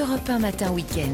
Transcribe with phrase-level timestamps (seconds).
[0.00, 1.12] Europe 1 Matin Week-end.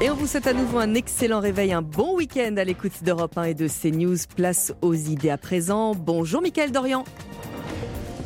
[0.00, 3.36] Et on vous souhaite à nouveau un excellent réveil, un bon week-end à l'écoute d'Europe
[3.36, 4.18] 1 et de CNews.
[4.36, 5.96] Place aux idées à présent.
[5.96, 7.04] Bonjour Mickaël Dorian.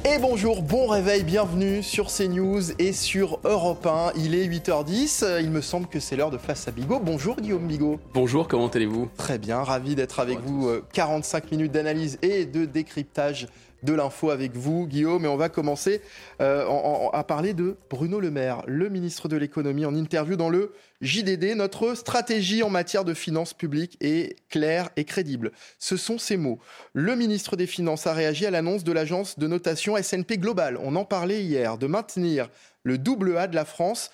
[0.04, 4.12] Et bonjour, bon réveil, bienvenue sur CNews et sur Europe 1.
[4.16, 7.00] Il est 8h10, il me semble que c'est l'heure de Face à Bigot.
[7.02, 7.98] Bonjour Guillaume Bigot.
[8.14, 9.08] Bonjour, comment allez-vous?
[9.16, 10.70] Très bien, ravi d'être avec vous.
[10.92, 13.48] 45 minutes d'analyse et de décryptage
[13.82, 15.24] de l'info avec vous, Guillaume.
[15.24, 16.00] Et on va commencer
[16.40, 16.66] euh,
[17.12, 21.54] à parler de Bruno Le Maire, le ministre de l'économie, en interview dans le JDD.
[21.56, 25.52] Notre stratégie en matière de finances publiques est claire et crédible.
[25.78, 26.58] Ce sont ces mots.
[26.92, 30.78] Le ministre des Finances a réagi à l'annonce de l'agence de notation S&P Global.
[30.82, 32.48] On en parlait hier, de maintenir
[32.82, 34.10] le double A de la France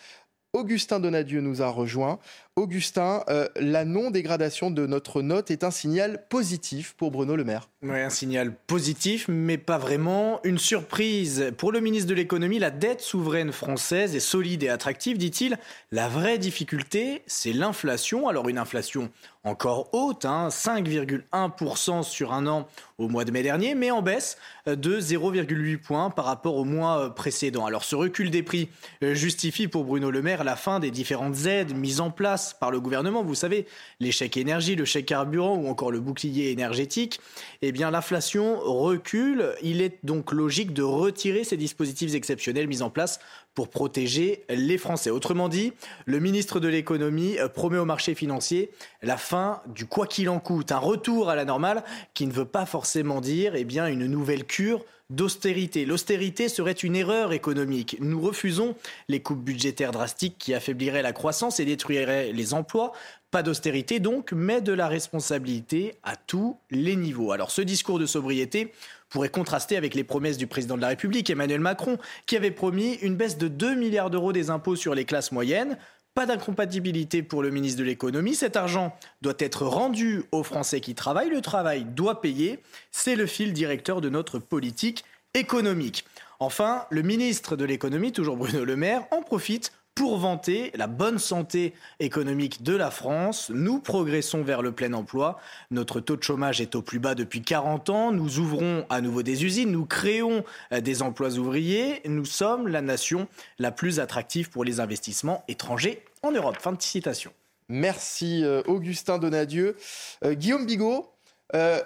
[0.55, 2.21] Augustin Donadieu nous a rejoint.
[2.57, 7.69] Augustin, euh, la non-dégradation de notre note est un signal positif pour Bruno Le Maire.
[7.83, 10.39] Oui, un signal positif, mais pas vraiment.
[10.45, 11.53] Une surprise.
[11.59, 15.59] Pour le ministre de l'économie, la dette souveraine française est solide et attractive, dit-il.
[15.91, 18.29] La vraie difficulté, c'est l'inflation.
[18.29, 19.11] Alors une inflation
[19.43, 24.39] encore haute, 5,1% hein, sur un an au mois de mai dernier, mais en baisse
[24.67, 27.67] de 0,8 points par rapport au mois précédent.
[27.67, 28.71] Alors ce recul des prix
[29.03, 32.71] euh, justifie pour Bruno Le Maire la fin des différentes aides mises en place par
[32.71, 33.23] le gouvernement.
[33.23, 33.67] Vous savez,
[34.11, 37.21] chèques énergie, le chèque carburant ou encore le bouclier énergétique.
[37.63, 39.55] Eh bien l'inflation recule.
[39.63, 43.21] Il est donc logique de retirer ces dispositifs exceptionnels mis en place
[43.55, 45.11] pour protéger les Français.
[45.11, 45.73] Autrement dit,
[46.07, 48.71] le ministre de l'économie euh, promet au marché financier
[49.03, 52.45] la fin du quoi qu'il en coûte, un retour à la normale qui ne veut
[52.45, 55.85] pas forcément dire eh bien, une nouvelle cure d'austérité.
[55.85, 57.97] L'austérité serait une erreur économique.
[58.01, 58.75] Nous refusons
[59.09, 62.93] les coupes budgétaires drastiques qui affaibliraient la croissance et détruiraient les emplois.
[63.31, 67.33] Pas d'austérité donc, mais de la responsabilité à tous les niveaux.
[67.33, 68.73] Alors ce discours de sobriété
[69.11, 72.95] pourrait contraster avec les promesses du président de la République, Emmanuel Macron, qui avait promis
[72.95, 75.79] une baisse de 2 milliards d'euros des impôts sur les classes moyennes.
[76.15, 78.37] Pas d'incompatibilité pour le ministre de l'économie.
[78.37, 81.31] Cet argent doit être rendu aux Français qui travaillent.
[81.31, 82.61] Le travail doit payer.
[82.93, 85.05] C'est le fil directeur de notre politique
[85.35, 86.05] économique.
[86.39, 91.19] Enfin, le ministre de l'économie, toujours Bruno Le Maire, en profite pour vanter la bonne
[91.19, 93.51] santé économique de la France.
[93.55, 95.39] Nous progressons vers le plein emploi.
[95.71, 98.13] Notre taux de chômage est au plus bas depuis 40 ans.
[98.13, 99.71] Nous ouvrons à nouveau des usines.
[99.71, 102.03] Nous créons euh, des emplois ouvriers.
[102.07, 103.29] Nous sommes la nation
[103.59, 106.57] la plus attractive pour les investissements étrangers en Europe.
[106.59, 107.33] Fin de citation.
[107.69, 109.77] Merci euh, Augustin Donadieu.
[110.25, 111.11] Euh, Guillaume Bigot,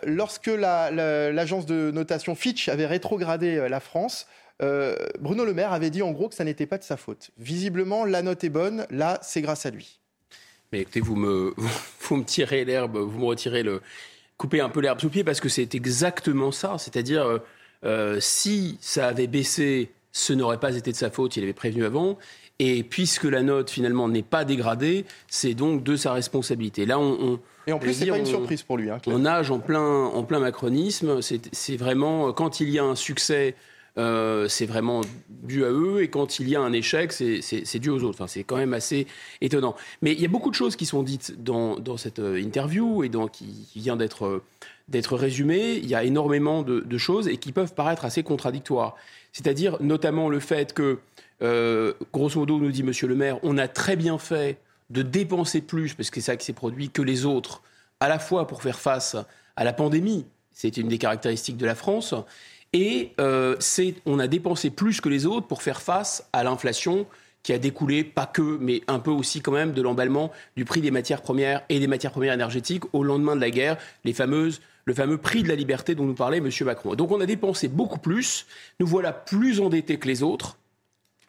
[0.07, 4.27] lorsque l'agence de notation Fitch avait rétrogradé la France,
[4.63, 7.31] euh, Bruno Le Maire avait dit en gros que ça n'était pas de sa faute.
[7.39, 8.87] Visiblement, la note est bonne.
[8.91, 10.01] Là, c'est grâce à lui.
[10.73, 11.55] Mais écoutez, vous me,
[12.01, 13.81] vous me tirez l'herbe, vous me retirez le,
[14.37, 16.77] coupez un peu l'herbe sous pied parce que c'est exactement ça.
[16.79, 17.39] C'est-à-dire, euh,
[17.85, 21.37] euh, si ça avait baissé, ce n'aurait pas été de sa faute.
[21.37, 22.19] Il avait prévenu avant.
[22.61, 26.87] Et puisque la note finalement n'est pas dégradée, c'est donc de sa responsabilité.
[26.87, 27.39] Là, on,
[27.69, 28.91] et en plus, c'est pas une surprise pour lui.
[28.91, 31.21] Hein, on nage en plein, en plein macronisme.
[31.21, 33.55] C'est vraiment quand il y a un succès
[33.99, 36.03] euh, c'est vraiment dû à eux.
[36.03, 38.17] Et quand il y a un échec, c'est dû aux autres.
[38.17, 39.07] Enfin, c'est quand même assez
[39.41, 39.75] étonnant.
[40.03, 43.09] Mais il y a beaucoup de choses qui sont dites dans, cette euh, interview et
[43.09, 44.43] dans, qui, vient d'être
[44.89, 45.75] d'être résumée.
[45.75, 48.97] Il y a énormément de, choses et qui peuvent paraître assez contradictoires.
[49.33, 50.99] C'est-à-dire notamment le fait que,
[51.43, 54.59] euh, grosso modo, nous dit Monsieur le maire, on a très bien fait
[54.91, 57.63] de dépenser plus, parce que c'est ça qui s'est produit, que les autres,
[58.01, 59.17] à la fois pour faire face
[59.57, 62.15] à la pandémie, c'est une des caractéristiques de la France,
[62.73, 63.57] et euh,
[64.07, 67.07] on a dépensé plus que les autres pour faire face à l'inflation
[67.43, 70.81] qui a découlé, pas que, mais un peu aussi quand même, de l'emballement du prix
[70.81, 74.61] des matières premières et des matières premières énergétiques au lendemain de la guerre, les fameuses,
[74.85, 76.51] le fameux prix de la liberté dont nous parlait M.
[76.63, 76.95] Macron.
[76.95, 78.47] Donc on a dépensé beaucoup plus,
[78.81, 80.59] nous voilà plus endettés que les autres,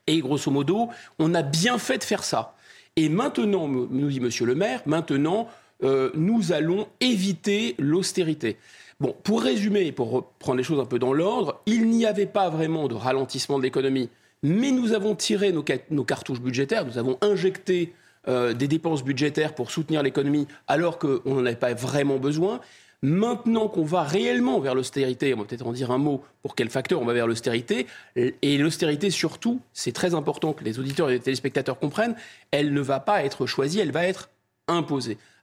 [0.08, 0.90] et grosso modo,
[1.20, 2.56] on a bien fait de faire ça.
[2.96, 4.30] Et maintenant, nous dit M.
[4.46, 5.48] le maire, maintenant,
[5.84, 8.58] euh, nous allons éviter l'austérité.
[9.00, 12.50] Bon, pour résumer, pour reprendre les choses un peu dans l'ordre, il n'y avait pas
[12.50, 14.10] vraiment de ralentissement de l'économie,
[14.44, 17.94] mais nous avons tiré nos, cartouches budgétaires, nous avons injecté
[18.28, 22.60] euh, des dépenses budgétaires pour soutenir l'économie alors qu'on n'en avait pas vraiment besoin.
[23.02, 26.70] Maintenant qu'on va réellement vers l'austérité, on va peut-être en dire un mot pour quel
[26.70, 27.88] facteur on va vers l'austérité.
[28.18, 32.16] Et l'austérité, surtout, c'est très important que les auditeurs et les téléspectateurs comprennent,
[32.52, 34.30] elle ne va pas être choisie, elle va être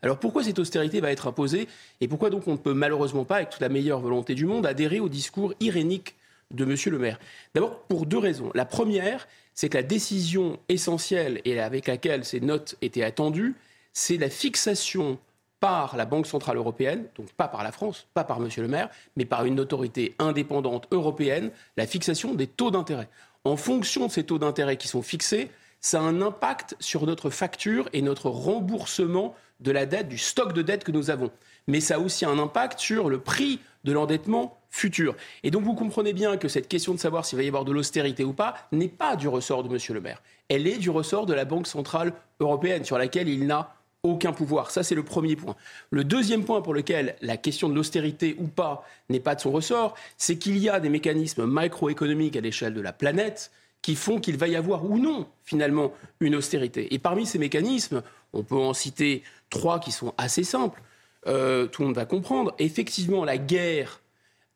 [0.02, 1.68] Alors pourquoi cette austérité va être imposée
[2.00, 4.66] et pourquoi donc on ne peut malheureusement pas, avec toute la meilleure volonté du monde,
[4.66, 6.14] adhérer au discours irénique
[6.52, 6.76] de M.
[6.86, 7.18] le maire?
[7.54, 8.50] D'abord pour deux raisons.
[8.54, 13.54] La première, c'est que la décision essentielle et avec laquelle ces notes étaient attendues,
[13.92, 15.18] c'est la fixation
[15.58, 18.48] par la Banque Centrale Européenne, donc pas par la France, pas par M.
[18.58, 23.08] le maire, mais par une autorité indépendante européenne, la fixation des taux d'intérêt.
[23.44, 25.50] En fonction de ces taux d'intérêt qui sont fixés,
[25.80, 30.52] ça a un impact sur notre facture et notre remboursement de la dette, du stock
[30.52, 31.30] de dette que nous avons.
[31.66, 35.16] Mais ça a aussi un impact sur le prix de l'endettement futur.
[35.42, 37.72] Et donc vous comprenez bien que cette question de savoir s'il va y avoir de
[37.72, 39.80] l'austérité ou pas n'est pas du ressort de M.
[39.94, 40.22] le maire.
[40.48, 44.70] Elle est du ressort de la Banque Centrale Européenne, sur laquelle il n'a aucun pouvoir.
[44.70, 45.56] Ça, c'est le premier point.
[45.90, 49.50] Le deuxième point pour lequel la question de l'austérité ou pas n'est pas de son
[49.50, 53.50] ressort, c'est qu'il y a des mécanismes macroéconomiques à l'échelle de la planète
[53.82, 56.92] qui font qu'il va y avoir ou non, finalement, une austérité.
[56.94, 58.02] Et parmi ces mécanismes,
[58.32, 60.82] on peut en citer trois qui sont assez simples.
[61.26, 62.54] Euh, tout le monde va comprendre.
[62.58, 64.00] Effectivement, la guerre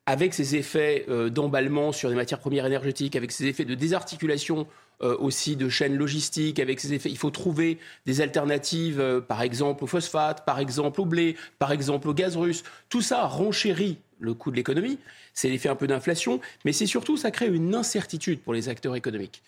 [0.06, 4.66] avec ses effets euh, d'emballement sur les matières premières énergétiques, avec ses effets de désarticulation
[5.02, 7.10] euh, aussi de chaînes logistiques, avec ses effets.
[7.10, 12.08] Il faut trouver des alternatives, par exemple au phosphate, par exemple au blé, par exemple
[12.08, 12.64] au gaz russe.
[12.88, 14.98] Tout ça renchérit le coût de l'économie.
[15.34, 18.94] C'est l'effet un peu d'inflation, mais c'est surtout, ça crée une incertitude pour les acteurs
[18.96, 19.42] économiques.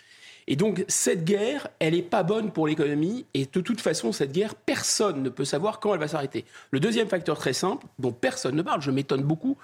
[0.49, 3.27] Et donc cette guerre, elle n'est pas bonne pour l'économie.
[3.35, 6.45] Et de toute façon, cette guerre, personne ne peut savoir quand elle va s'arrêter.
[6.71, 9.57] Le deuxième facteur très simple, dont personne ne parle, je m'étonne beaucoup,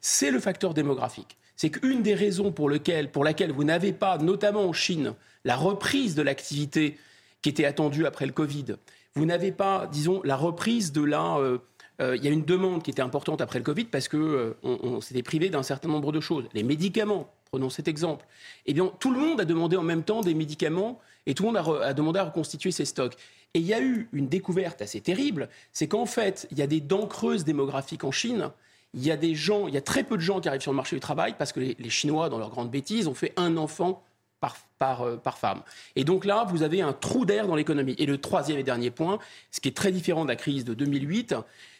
[0.00, 1.36] c'est le facteur démographique.
[1.56, 5.14] C'est qu'une des raisons pour, lequel, pour laquelle vous n'avez pas, notamment en Chine,
[5.44, 6.96] la reprise de l'activité
[7.42, 8.76] qui était attendue après le Covid,
[9.14, 11.38] vous n'avez pas, disons, la reprise de la...
[11.38, 11.58] Euh,
[12.00, 15.00] euh, il y a une demande qui était importante après le Covid parce qu'on euh,
[15.00, 16.44] s'était privé d'un certain nombre de choses.
[16.54, 18.26] Les médicaments, Prenons cet exemple.
[18.66, 21.52] Eh bien, tout le monde a demandé en même temps des médicaments et tout le
[21.52, 23.14] monde a, demandé à reconstituer ses stocks.
[23.54, 26.68] Et il y a eu une découverte assez terrible, c'est qu'en fait, il y a
[26.68, 28.50] des dents creuses démographiques en Chine.
[28.94, 30.70] Il y a des gens, il y a très peu de gens qui arrivent sur
[30.70, 33.56] le marché du travail parce que les, Chinois, dans leur grande bêtise, ont fait un
[33.56, 34.04] enfant
[34.38, 35.62] par, par, euh, par, femme.
[35.96, 37.96] Et donc là, vous avez un trou d'air dans l'économie.
[37.98, 39.18] Et le troisième et dernier point,
[39.50, 41.34] ce qui est très différent de la crise de 2008,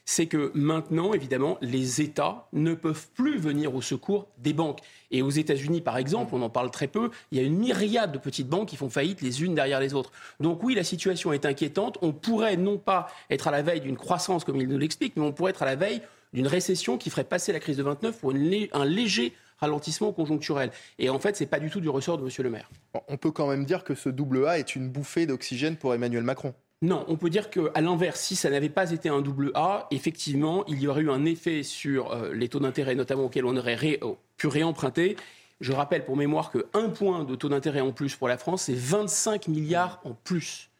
[0.04, 4.80] c'est que maintenant, évidemment, les États ne peuvent plus venir au secours des banques.
[5.10, 8.12] Et aux États-Unis, par exemple, on en parle très peu, il y a une myriade
[8.12, 10.12] de petites banques qui font faillite les unes derrière les autres.
[10.40, 11.98] Donc oui, la situation est inquiétante.
[12.02, 15.22] On pourrait non pas être à la veille d'une croissance, comme il nous l'explique, mais
[15.22, 18.20] on pourrait être à la veille d'une récession qui ferait passer la crise de 29
[18.20, 20.70] pour un léger ralentissement conjoncturel.
[20.98, 22.30] Et en fait, ce n'est pas du tout du ressort de M.
[22.38, 22.70] le maire.
[23.08, 26.22] On peut quand même dire que ce double A est une bouffée d'oxygène pour Emmanuel
[26.22, 26.54] Macron.
[26.82, 30.64] Non, on peut dire qu'à l'inverse, si ça n'avait pas été un double A, effectivement,
[30.66, 33.98] il y aurait eu un effet sur euh, les taux d'intérêt, notamment auxquels on aurait
[34.02, 35.16] euh, pu réemprunter.
[35.60, 38.62] Je rappelle pour mémoire que un point de taux d'intérêt en plus pour la France,
[38.62, 40.70] c'est 25 milliards en plus.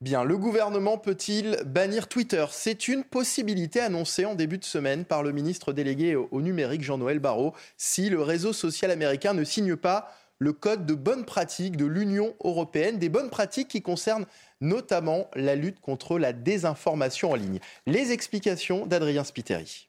[0.00, 2.46] Bien, le gouvernement peut-il bannir Twitter?
[2.50, 7.18] C'est une possibilité annoncée en début de semaine par le ministre délégué au numérique Jean-Noël
[7.18, 11.84] Barrot si le réseau social américain ne signe pas le code de bonnes pratiques de
[11.84, 14.24] l'Union européenne, des bonnes pratiques qui concernent
[14.62, 17.60] notamment la lutte contre la désinformation en ligne.
[17.86, 19.88] Les explications d'Adrien Spiteri.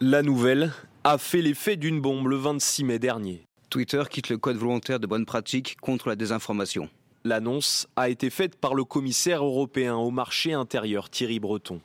[0.00, 0.72] La nouvelle
[1.02, 3.42] a fait l'effet d'une bombe le 26 mai dernier.
[3.70, 6.88] Twitter quitte le code volontaire de bonnes pratiques contre la désinformation.
[7.24, 11.80] L'annonce a été faite par le commissaire européen au marché intérieur Thierry Breton.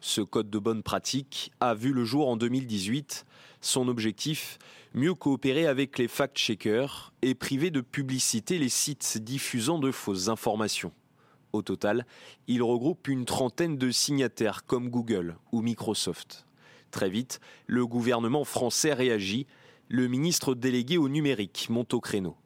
[0.00, 3.24] Ce code de bonnes pratiques a vu le jour en 2018.
[3.60, 4.58] Son objectif
[4.94, 10.92] mieux coopérer avec les fact-checkers et priver de publicité les sites diffusant de fausses informations.
[11.52, 12.06] Au total,
[12.46, 16.46] il regroupe une trentaine de signataires comme Google ou Microsoft.
[16.90, 19.46] Très vite, le gouvernement français réagit.
[19.88, 22.36] Le ministre délégué au numérique monte au créneau.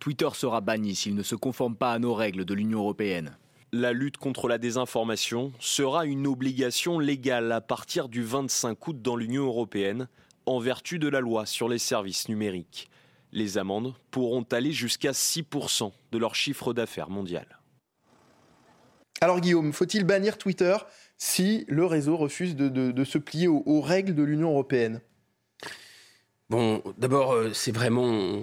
[0.00, 3.36] Twitter sera banni s'il ne se conforme pas à nos règles de l'Union européenne.
[3.72, 9.14] La lutte contre la désinformation sera une obligation légale à partir du 25 août dans
[9.14, 10.08] l'Union européenne,
[10.46, 12.90] en vertu de la loi sur les services numériques.
[13.32, 17.60] Les amendes pourront aller jusqu'à 6% de leur chiffre d'affaires mondial.
[19.20, 20.76] Alors Guillaume, faut-il bannir Twitter
[21.18, 25.00] si le réseau refuse de, se plier aux, règles de l'Union européenne?
[26.48, 28.42] Bon, d'abord, euh, c'est vraiment,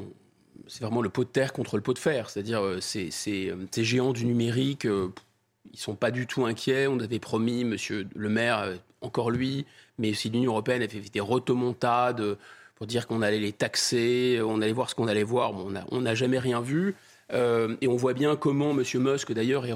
[0.67, 2.29] c'est vraiment le pot de terre contre le pot de fer.
[2.29, 6.87] C'est-à-dire, euh, ces, euh, ces, géants du numérique, ils ne sont pas du tout inquiets.
[6.87, 9.65] On avait promis, monsieur le maire, encore lui,
[9.97, 12.37] mais aussi l'Union européenne a fait des rotomontades
[12.75, 15.53] pour dire qu'on allait les taxer, on allait voir ce qu'on allait voir.
[15.91, 16.95] on n'a jamais rien vu.
[17.33, 18.83] Euh, et on voit bien comment M.
[18.95, 19.73] Musk, d'ailleurs, est,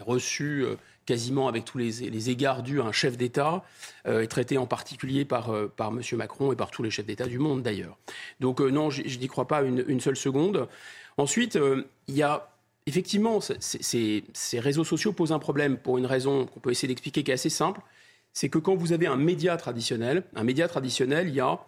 [0.00, 0.74] reçu euh,
[1.06, 3.64] quasiment avec tous les, égards dus à un chef d'État,
[4.06, 6.00] euh, est traité en particulier par, M.
[6.12, 7.96] Macron et par tous les chefs d'État du monde, d'ailleurs.
[8.40, 10.68] Donc non, je, n'y crois pas une, seule seconde.
[11.16, 11.58] Ensuite,
[12.08, 12.48] il y a
[12.86, 14.24] effectivement, ces
[14.54, 17.50] réseaux sociaux posent un problème pour une raison qu'on peut essayer d'expliquer qui est assez
[17.50, 17.80] simple
[18.32, 21.58] c'est que quand vous avez un média traditionnel, un média traditionnel, il y a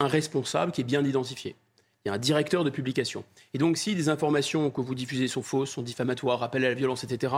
[0.00, 1.56] un responsable qui est bien identifié.
[2.04, 3.24] Il y a un directeur de publication.
[3.54, 6.74] Et donc, si des informations que vous diffusez sont fausses, sont diffamatoires, rappellent à la
[6.74, 7.34] violence, etc.,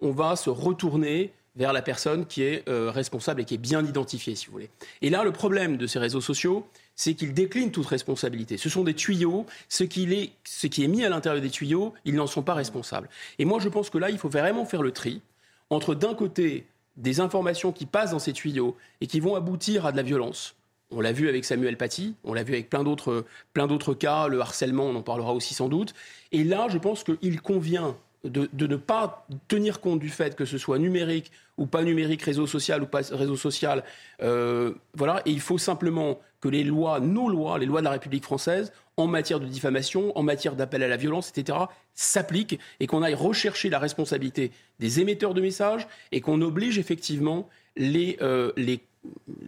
[0.00, 3.84] on va se retourner vers la personne qui est euh, responsable et qui est bien
[3.84, 4.70] identifiée, si vous voulez.
[5.00, 8.58] Et là, le problème de ces réseaux sociaux, c'est qu'ils déclinent toute responsabilité.
[8.58, 9.46] Ce sont des tuyaux.
[9.68, 12.54] Ce qui est, ce qui est mis à l'intérieur des tuyaux, ils n'en sont pas
[12.54, 13.08] responsables.
[13.38, 15.22] Et moi, je pense que là, il faut vraiment faire le tri
[15.70, 16.66] entre, d'un côté,
[16.96, 20.56] des informations qui passent dans ces tuyaux et qui vont aboutir à de la violence.
[20.90, 24.28] On l'a vu avec Samuel Paty, on l'a vu avec plein d'autres, plein d'autres cas,
[24.28, 25.94] le harcèlement, on en parlera aussi sans doute.
[26.30, 30.58] Et là, je pense qu'il convient de, ne pas tenir compte du fait que ce
[30.58, 33.84] soit numérique ou pas numérique, réseau social ou pas réseau social.
[34.22, 37.92] Euh, voilà, et il faut simplement que les lois, nos lois, les lois de la
[37.92, 41.58] République française, en matière de diffamation, en matière d'appel à la violence, etc.,
[41.94, 47.48] s'appliquent et qu'on aille rechercher la responsabilité des émetteurs de messages et qu'on oblige effectivement
[47.76, 48.80] les, euh, les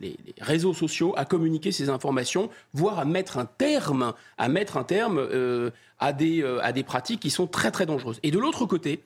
[0.00, 4.84] les, réseaux sociaux à communiquer ces informations, voire à mettre un terme, à mettre un
[4.84, 8.20] terme euh, à, des, euh, à des pratiques qui sont très très dangereuses.
[8.22, 9.00] Et de l'autre côté,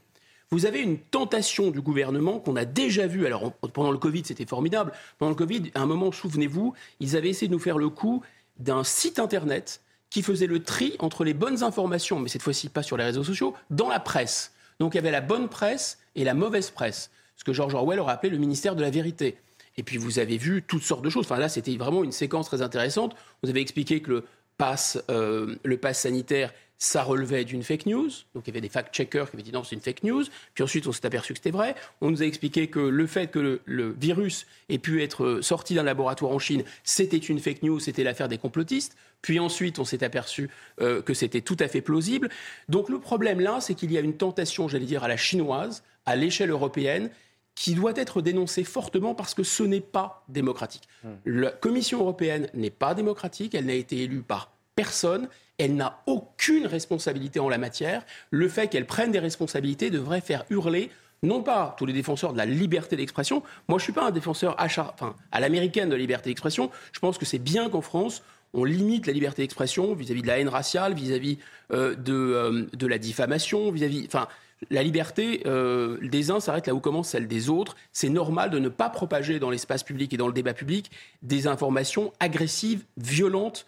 [0.51, 3.25] vous avez une tentation du gouvernement qu'on a déjà vue.
[3.25, 4.93] Alors pendant le Covid, c'était formidable.
[5.19, 8.23] Pendant le Covid, à un moment, souvenez-vous, ils avaient essayé de nous faire le coup
[8.59, 9.81] d'un site internet
[10.13, 13.25] qui faisait le tri entre les bonnes informations, mais cette fois-ci pas sur les réseaux
[13.25, 14.53] sociaux, dans la presse.
[14.79, 17.99] Donc il y avait la bonne presse et la mauvaise presse, ce que George Orwell
[17.99, 19.39] aurait appelé le ministère de la vérité.
[19.79, 21.25] Et puis vous avez vu toutes sortes de choses.
[21.25, 23.17] Enfin là, c'était vraiment une séquence très intéressante.
[23.43, 24.25] Vous avez expliqué que le
[24.59, 26.53] pass, euh, le pass sanitaire,
[26.83, 28.11] ça relevait d'une fake news.
[28.35, 30.25] Donc il y avait des fact-checkers qui avaient dit non, c'est une fake news.
[30.53, 31.77] Puis ensuite, on s'est aperçu que c'était vrai.
[32.01, 35.85] On nous a expliqué que le fait que le, virus ait pu être sorti d'un
[35.85, 38.97] laboratoire en Chine, c'était une fake news, c'était l'affaire des complotistes.
[39.21, 42.31] Puis ensuite, on s'est aperçu euh, que c'était tout à fait plausible.
[42.69, 45.85] Donc le problème là, c'est qu'il y a une tentation, j'allais dire, à la chinoise,
[46.05, 47.11] à l'échelle européenne,
[47.55, 50.89] qui doit être dénoncé fortement parce que ce n'est pas démocratique.
[51.05, 51.15] Hmm.
[51.27, 56.67] La Commission européenne n'est pas démocratique, elle n'a été élue par personne, elle n'a aucune
[56.67, 58.05] responsabilité en la matière.
[58.31, 60.91] Le fait qu'elle prenne des responsabilités devrait faire hurler
[61.23, 63.43] non pas tous les défenseurs de la liberté d'expression.
[63.69, 66.71] Moi, je ne suis pas un défenseur à l'américaine de la liberté d'expression.
[66.93, 68.23] Je pense que c'est bien qu'en France,
[68.55, 71.39] on limite la liberté d'expression vis-à-vis de la haine raciale, vis-à-vis
[71.73, 74.05] euh, de, euh, de, la diffamation, vis-à-vis.
[74.07, 74.27] Enfin,
[74.71, 77.77] la liberté euh, des uns s'arrête là où commence celle des autres.
[77.93, 80.91] C'est normal de ne pas propager dans l'espace public et dans le débat public
[81.23, 83.67] des informations agressives, violentes,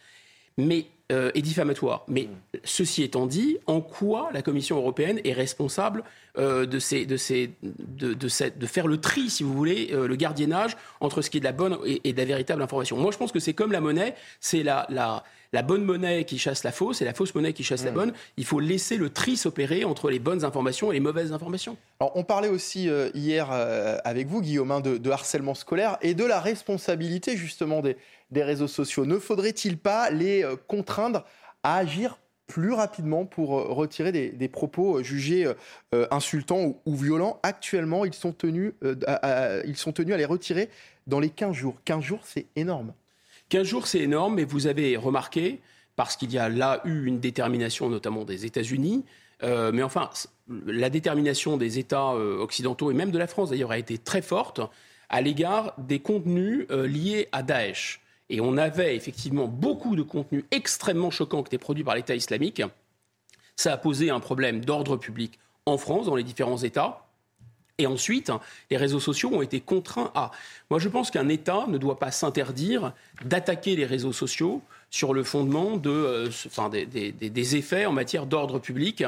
[0.57, 2.05] mais euh, et diffamatoires.
[2.09, 2.59] Mais mm.
[2.65, 6.03] ceci étant dit, en quoi la Commission européenne est responsable
[6.39, 10.77] euh, de, ces, de, ces, de, de, faire le tri, si vous voulez, le gardiennage
[11.01, 12.97] entre ce qui est de la bonne et, et de la véritable information?
[12.97, 16.37] Moi, je pense que c'est comme la monnaie, c'est la, la la bonne monnaie qui
[16.37, 18.13] chasse la fausse et la fausse monnaie qui chasse la bonne.
[18.37, 21.77] Il faut laisser le tri s'opérer entre les bonnes informations et les mauvaises informations.
[22.01, 26.15] Alors, on parlait aussi euh, hier euh, avec vous, Guillaume, hein, de, harcèlement scolaire et
[26.15, 27.97] de la responsabilité justement des,
[28.33, 29.07] réseaux sociaux.
[29.07, 31.25] Ne faudrait-il pas les euh, contraindre
[31.63, 35.51] à agir plus rapidement pour retirer des, propos jugés
[36.11, 37.41] insultants ou, violents?
[37.43, 38.75] Actuellement, ils sont, tenus,
[39.65, 40.69] ils sont tenus à les retirer
[41.07, 41.77] dans les 15 jours.
[41.87, 42.93] 15 jours, c'est énorme.
[43.49, 45.63] 15 jours, c'est énorme, mais vous avez remarqué,
[45.97, 49.07] parce qu'il y a là eu une détermination notamment des États-Unis,
[49.43, 50.11] euh, mais enfin,
[50.67, 54.23] la détermination des États euh, occidentaux et même de la France d'ailleurs a été très
[54.23, 54.61] forte
[55.09, 58.01] à l'égard des contenus euh, liés à Daesh.
[58.31, 62.63] Et on avait effectivement beaucoup de contenus extrêmement choquants qui étaient produits par l'État islamique.
[63.57, 67.04] Ça a posé un problème d'ordre public en France, dans les différents États.
[67.79, 68.31] Et ensuite,
[68.71, 70.31] les réseaux sociaux ont été contraints à.
[70.71, 72.93] Moi, je pense qu'un État ne doit pas s'interdire
[73.25, 78.61] d'attaquer les réseaux sociaux sur le fondement de, euh, enfin, des, effets en matière d'ordre
[78.61, 79.03] public.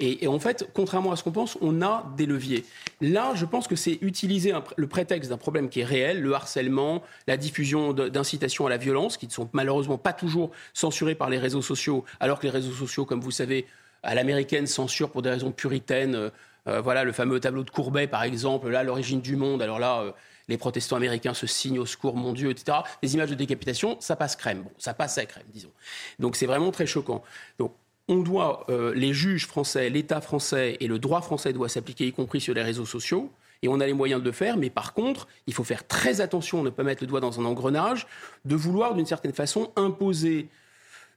[0.00, 2.66] Et, en fait, contrairement à ce qu'on pense, on a des leviers.
[3.00, 7.02] Là, je pense que c'est utiliser le prétexte d'un problème qui est réel, le harcèlement,
[7.26, 11.38] la diffusion d'incitations à la violence, qui ne sont malheureusement pas toujours censurées par les
[11.38, 13.66] réseaux sociaux, alors que les réseaux sociaux, comme vous savez,
[14.02, 16.30] à l'américaine, censurent pour des raisons puritaines
[16.70, 19.62] euh, voilà le fameux tableau de Courbet, par exemple, là, l'origine du monde.
[19.62, 20.12] Alors là, euh,
[20.48, 22.78] les protestants américains se signent au secours, mon Dieu, etc.
[23.02, 24.62] Des images de décapitation, ça passe crème.
[24.62, 25.70] Bon, ça passe à crème, disons.
[26.18, 27.22] Donc c'est vraiment très choquant.
[27.58, 27.74] Donc
[28.08, 32.12] on doit, euh, les juges français, l'État français et le droit français doivent s'appliquer, y
[32.12, 33.30] compris sur les réseaux sociaux.
[33.62, 36.20] Et on a les moyens de le faire, mais par contre, il faut faire très
[36.22, 38.06] attention, ne pas mettre le doigt dans un engrenage,
[38.46, 40.48] de vouloir d'une certaine façon imposer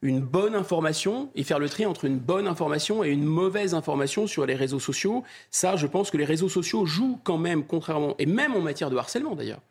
[0.03, 4.27] une bonne information et faire le tri entre une bonne information et une mauvaise information
[4.27, 5.23] sur les réseaux sociaux.
[5.49, 8.89] Ça, je pense que les réseaux sociaux jouent quand même, contrairement, et même en matière
[8.89, 9.61] de harcèlement d'ailleurs.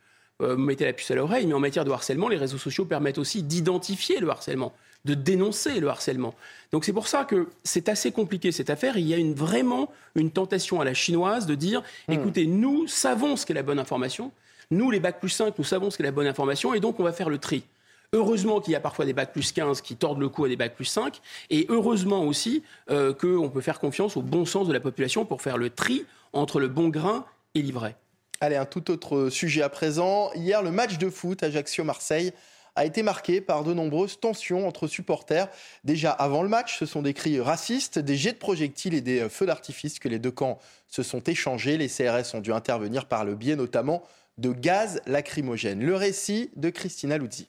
[0.41, 2.87] Euh, vous mettez la puce à l'oreille, mais en matière de harcèlement, les réseaux sociaux
[2.87, 4.73] permettent aussi d'identifier le harcèlement,
[5.05, 6.35] de dénoncer le harcèlement.
[6.73, 8.97] Donc c'est pour ça que c'est assez compliqué cette affaire.
[8.97, 12.12] Il y a une, vraiment une tentation à la chinoise de dire, hmm.
[12.12, 14.33] écoutez, nous savons ce qu'est la bonne information.
[14.71, 17.03] Nous, les bacs plus 5, nous savons ce qu'est la bonne information, et donc on
[17.03, 17.65] va faire le tri.
[18.14, 20.57] Heureusement qu'il y a parfois des bacs plus 15 qui tordent le cou à des
[20.57, 21.19] bacs plus 5.
[21.49, 25.40] Et heureusement aussi euh, qu'on peut faire confiance au bon sens de la population pour
[25.40, 26.04] faire le tri
[26.35, 27.97] entre le bon grain et l'ivraie.
[28.42, 30.31] Allez, un tout autre sujet à présent.
[30.35, 32.33] Hier, le match de foot Ajaccio-Marseille
[32.76, 35.49] a été marqué par de nombreuses tensions entre supporters.
[35.85, 39.26] Déjà avant le match, ce sont des cris racistes, des jets de projectiles et des
[39.31, 41.78] feux d'artifice que les deux camps se sont échangés.
[41.78, 44.02] Les CRS ont dû intervenir par le biais notamment
[44.37, 45.81] de gaz lacrymogène.
[45.81, 47.49] Le récit de Christina Luzzi.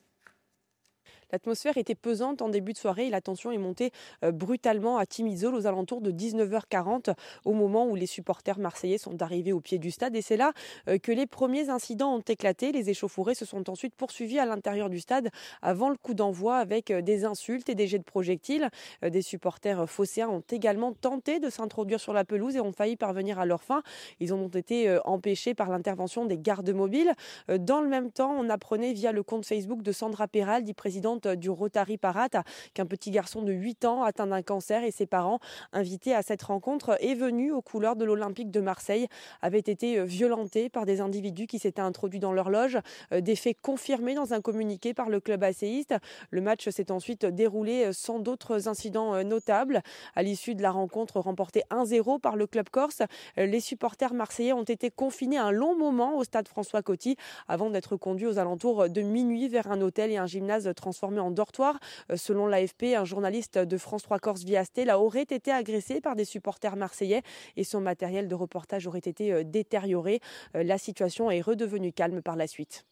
[1.34, 3.92] L'atmosphère était pesante en début de soirée et la tension est montée
[4.24, 9.20] euh, brutalement à Timizol aux alentours de 19h40 au moment où les supporters marseillais sont
[9.20, 10.16] arrivés au pied du stade.
[10.16, 10.54] Et c'est là
[10.88, 12.72] euh, que les premiers incidents ont éclaté.
[12.72, 15.30] Les échauffourées se sont ensuite poursuivis à l'intérieur du stade
[15.63, 18.70] avant le coup d'envoi avec euh, des insultes et des jets de projectiles.
[19.02, 23.40] Des supporters phocéens ont également tenté de s'introduire sur la pelouse et ont failli parvenir
[23.40, 23.82] à leur fin.
[24.20, 27.13] Ils ont été empêchés par l'intervention des gardes mobiles.
[27.48, 31.50] Dans le même temps, on apprenait via le compte Facebook de Sandra Peraldi, présidente du
[31.50, 35.39] Rotary Parade qu'un petit garçon de 8 ans atteint d'un cancer et ses parents,
[35.72, 39.08] invités à cette rencontre et venus aux couleurs de l'Olympique de Marseille,
[39.42, 42.77] avaient été euh, violentés par des individus qui s'étaient introduits dans leur loge.
[43.12, 45.96] Euh, des faits confirmés dans un communiqué par le club asséiste.
[46.30, 49.82] Le match s'est ensuite déroulé euh, sans d'autres incidents notables.
[50.15, 53.01] À l'issue de la rencontre remportée 1-0 par le club corse,
[53.38, 57.15] les supporters marseillais ont été confinés un long moment au stade François Coty
[57.48, 61.32] avant d'être conduits aux alentours de minuit vers un hôtel et un gymnase transformé en
[61.32, 61.79] dortoir.
[62.12, 66.25] Euh, selon l'AFP, un journaliste de France 3 Corse Viasté aurait été agressé par des
[66.25, 67.22] supporters marseillais
[67.58, 70.20] et son matériel de reportage aurait été euh, détérioré.
[70.55, 72.86] Euh, la situation est redevenue calme par la suite.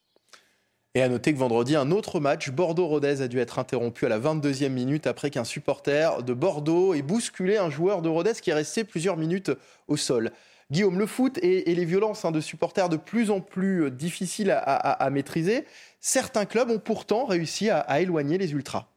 [0.93, 4.19] Et à noter que vendredi, un autre match, Bordeaux-Rodez, a dû être interrompu à la
[4.19, 8.53] 22e minute après qu'un supporter de Bordeaux ait bousculé un joueur de Rodez qui est
[8.53, 9.51] resté plusieurs minutes
[9.87, 10.31] au sol.
[10.71, 15.09] Guillaume, le foot et, les violences hein, de supporters de plus en plus difficiles à
[15.09, 15.65] maîtriser.
[16.01, 18.87] Certains clubs ont pourtant réussi à, éloigner les ultras.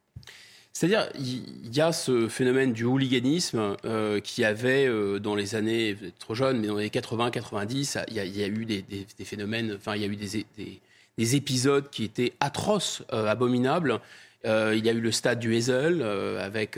[0.73, 5.93] C'est-à-dire, il y a ce phénomène du hooliganisme euh, qui avait euh, dans les années,
[5.93, 8.85] vous êtes trop jeune, mais dans les 80-90, il, y, a eu des,
[9.25, 14.01] phénomènes, enfin, il y a eu des, épisodes qui étaient atroces, euh, abominables.
[14.45, 16.77] il y a eu le stade du Hazel avec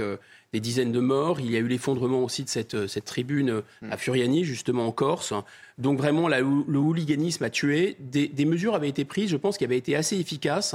[0.57, 1.39] des dizaines de morts.
[1.39, 3.99] Il y a eu l'effondrement aussi de cette, cette tribune à hmm.
[3.99, 5.35] Furiani, justement en Corse.
[5.77, 7.97] Donc vraiment, le hooliganisme a tué.
[8.01, 10.75] Des, mesures avaient été prises, je pense, qui avaient été assez efficaces.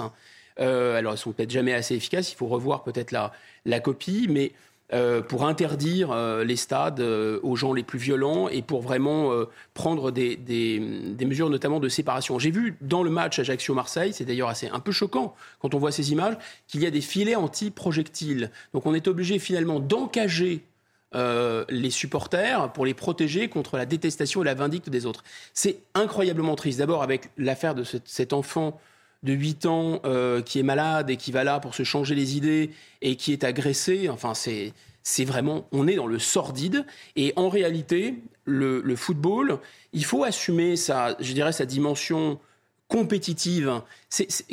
[0.59, 2.31] Euh, alors, elles sont peut-être jamais assez efficaces.
[2.31, 3.33] Il faut revoir peut-être la,
[3.65, 4.51] la copie, mais
[4.93, 9.31] euh, pour interdire euh, les stades aux gens les plus violents et pour vraiment
[9.73, 12.39] prendre des, des, mesures notamment de séparation.
[12.39, 15.91] J'ai vu dans le match Ajaccio-Marseille, c'est d'ailleurs assez un peu choquant quand on voit
[15.91, 18.51] ces images, qu'il y a des filets anti-projectiles.
[18.73, 20.63] Donc on est obligé finalement d'encager
[21.13, 25.25] euh, les supporters pour les protéger contre la détestation et la vindicte des autres.
[25.53, 26.79] C'est incroyablement triste.
[26.79, 28.79] D'abord avec l'affaire de cet enfant
[29.23, 32.37] de 8 ans euh, qui est malade et qui va là pour se changer les
[32.37, 34.09] idées et qui est agressé.
[34.09, 36.85] Enfin, c'est c'est vraiment, on est dans le sordide.
[37.15, 39.59] Et en réalité, le, football,
[39.93, 42.39] il faut assumer sa, je dirais, sa dimension
[42.87, 43.81] compétitive.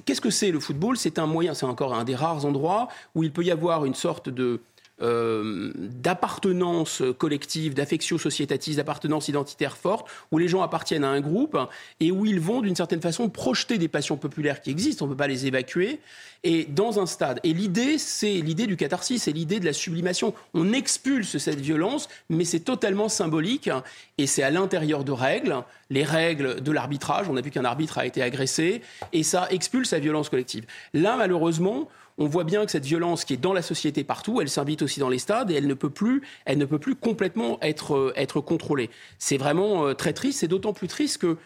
[0.04, 0.96] Qu'est-ce que c'est le football?
[0.96, 3.94] C'est un moyen, c'est encore un des rares endroits où il peut y avoir une
[3.94, 4.60] sorte de
[5.00, 11.56] euh, d'appartenance collective, d'affection sociétative, d'appartenance identitaire forte, où les gens appartiennent à un groupe
[12.00, 15.14] et où ils vont d'une certaine façon projeter des passions populaires qui existent, on ne
[15.14, 16.00] peut pas les évacuer,
[16.44, 17.40] et dans un stade.
[17.42, 20.34] Et l'idée, c'est l'idée du catharsis, c'est l'idée de la sublimation.
[20.54, 23.70] On expulse cette violence, mais c'est totalement symbolique,
[24.18, 25.56] et c'est à l'intérieur de règles,
[25.90, 28.82] les règles de l'arbitrage, on a vu qu'un arbitre a été agressé,
[29.12, 30.66] et ça expulse la violence collective.
[30.94, 34.48] Là, malheureusement, on voit bien que cette violence qui est dans la société partout, elle
[34.48, 37.58] s'invite aussi dans les stades et elle ne peut plus, elle ne peut plus complètement
[37.62, 38.90] être, euh, être contrôlée.
[39.18, 40.40] C'est vraiment euh, très triste.
[40.40, 41.36] C'est d'autant plus triste que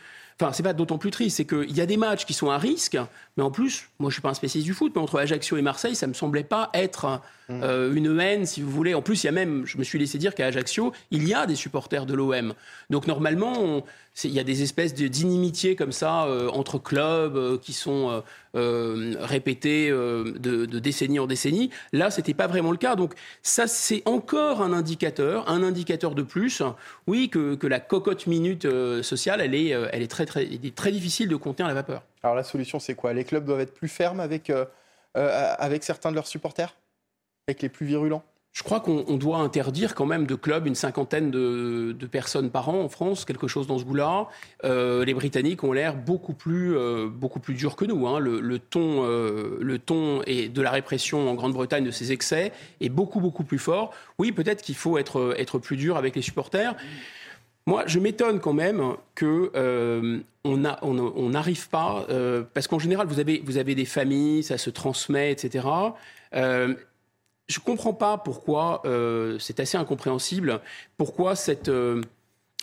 [0.41, 2.59] Enfin, c'est pas d'autant plus triste, c'est qu'il y a des matchs qui sont à
[2.59, 2.99] risque,
[3.37, 5.63] mais en plus, moi je suis pas un spécialiste du foot, mais entre Ajaccio et
[5.63, 7.63] Marseille, ça me semblait pas être mmh.
[7.63, 8.95] euh, une haine, si vous voulez.
[8.95, 11.35] En plus, il y a même, je me suis laissé dire qu'à Ajaccio, il y
[11.35, 12.55] a des supporters de l'OM.
[12.91, 13.85] Donc normalement,
[14.25, 18.23] il y a des espèces d'inimitiés comme ça euh, entre clubs euh, qui sont
[18.55, 21.71] euh, répétés de, décennie en décennie.
[21.93, 22.95] Là, c'était pas vraiment le cas.
[22.95, 26.63] Donc ça, c'est encore un indicateur, un indicateur de plus,
[27.07, 28.69] oui, que, que la cocotte minute
[29.03, 32.03] sociale, elle est, elle est très, très, est très difficile de contenir la vapeur.
[32.23, 33.13] Alors la solution, c'est quoi?
[33.13, 34.53] Les clubs doivent être plus fermes avec,
[35.15, 36.75] avec certains de leurs supporters?
[37.49, 41.31] Avec les plus virulents je crois qu'on doit interdire quand même de clubs une cinquantaine
[41.31, 44.29] de, personnes par an en France, quelque chose dans ce goût-là.
[44.65, 47.09] Euh, les Britanniques ont l'air beaucoup plus euh,
[47.43, 48.07] plus durs que nous.
[48.07, 48.21] Hein.
[48.21, 52.53] Le, ton euh, le ton et de la répression en Grande-Bretagne de ces excès
[52.83, 53.95] est beaucoup beaucoup plus fort.
[54.19, 56.77] Oui, peut-être qu'il faut être être plus dur avec les supporters.
[57.67, 59.51] Moi, je m'étonne quand même que
[60.45, 62.07] on n'arrive pas,
[62.53, 65.63] parce qu'en général, vous avez, vous avez des familles, ça se transmet, etc
[67.49, 70.61] je ne comprends pas pourquoi, euh, c'est assez incompréhensible,
[70.97, 71.35] pourquoi.
[71.69, 72.03] Euh,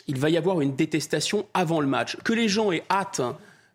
[0.08, 2.18] il va y avoir une détestation avant le match.
[2.24, 3.22] Que les gens aient hâte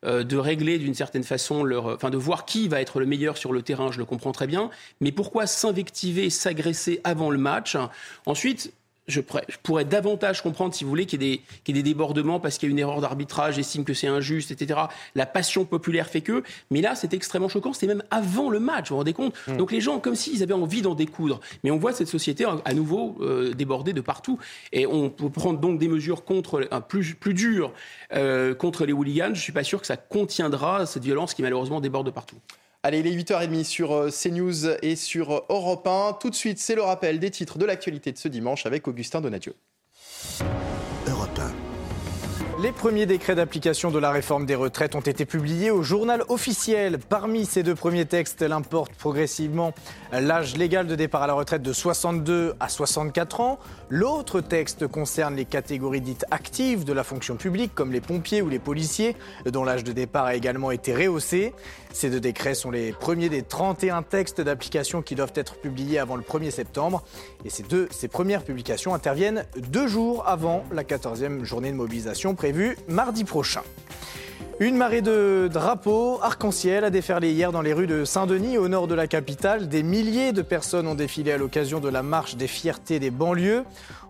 [0.04, 3.36] euh, de régler d'une certaine façon leur, enfin de voir qui va être le meilleur
[3.36, 4.70] sur le terrain, je le comprends très bien.
[5.00, 7.76] Mais pourquoi s'invectiver, s'agresser avant le match?
[8.26, 8.72] Ensuite,
[9.06, 9.20] je,
[9.62, 12.72] pourrais davantage comprendre, si vous voulez, qu'il y, ait des débordements parce qu'il y a
[12.72, 14.80] une erreur d'arbitrage, estime que c'est injuste, etc.
[15.14, 16.42] La passion populaire fait que.
[16.70, 17.72] Mais là, c'est extrêmement choquant.
[17.72, 19.56] C'était même avant le match, vous vous rendez compte mm.
[19.56, 21.40] Donc les gens, comme s'ils avaient envie d'en découdre.
[21.62, 24.38] Mais on voit cette société à nouveau euh, débordée de partout.
[24.72, 27.72] Et on peut prendre donc des mesures contre, plus, plus dures
[28.14, 29.26] euh, contre les hooligans.
[29.26, 32.36] Je ne suis pas sûr que ça contiendra cette violence qui malheureusement déborde de partout.
[32.86, 36.18] Allez, il est 8h30 sur euh, CNews et sur Europe 1.
[36.20, 39.22] Tout de suite, c'est le rappel des titres de l'actualité de ce dimanche avec Augustin
[39.22, 39.54] Donadieu.
[42.64, 46.98] Les premiers décrets d'application de la réforme des retraites ont été publiés au journal officiel.
[46.98, 49.74] Parmi ces deux premiers textes, elle importe progressivement
[50.12, 53.58] l'âge légal de départ à la retraite de 62 à 64 ans.
[53.90, 58.48] L'autre texte concerne les catégories dites actives de la fonction publique, comme les pompiers ou
[58.48, 61.52] les policiers, dont l'âge de départ a également été rehaussé.
[61.92, 66.16] Ces deux décrets sont les premiers des 31 textes d'application qui doivent être publiés avant
[66.16, 67.04] le 1er septembre.
[67.44, 72.53] Et ces, deux, premières publications interviennent deux jours avant la 14e journée de mobilisation prévue
[72.88, 73.62] mardi prochain.
[74.60, 78.86] Une marée de drapeaux arc-en-ciel a déferlé hier dans les rues de Saint-Denis, au nord
[78.86, 79.68] de la capitale.
[79.68, 83.64] Des milliers de personnes ont défilé à l'occasion de la marche des fiertés des banlieues.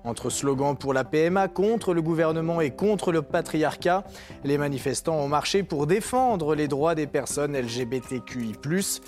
[0.04, 4.04] Entre slogans pour la PMA, contre le gouvernement et contre le patriarcat,
[4.44, 8.52] les manifestants ont marché pour défendre les droits des personnes LGBTQI,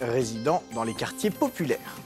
[0.00, 1.96] résidant dans les quartiers populaires.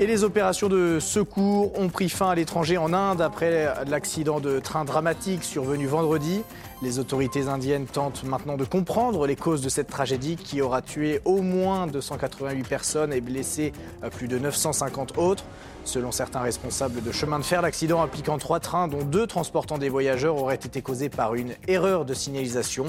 [0.00, 4.60] Et les opérations de secours ont pris fin à l'étranger en Inde après l'accident de
[4.60, 6.42] train dramatique survenu vendredi.
[6.82, 11.20] Les autorités indiennes tentent maintenant de comprendre les causes de cette tragédie qui aura tué
[11.24, 13.72] au moins 288 personnes et blessé
[14.16, 15.42] plus de 950 autres.
[15.82, 19.88] Selon certains responsables de chemin de fer, l'accident impliquant trois trains, dont deux transportant des
[19.88, 22.84] voyageurs, aurait été causé par une erreur de signalisation.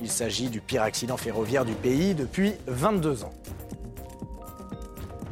[0.00, 3.32] Il s'agit du pire accident ferroviaire du pays depuis 22 ans.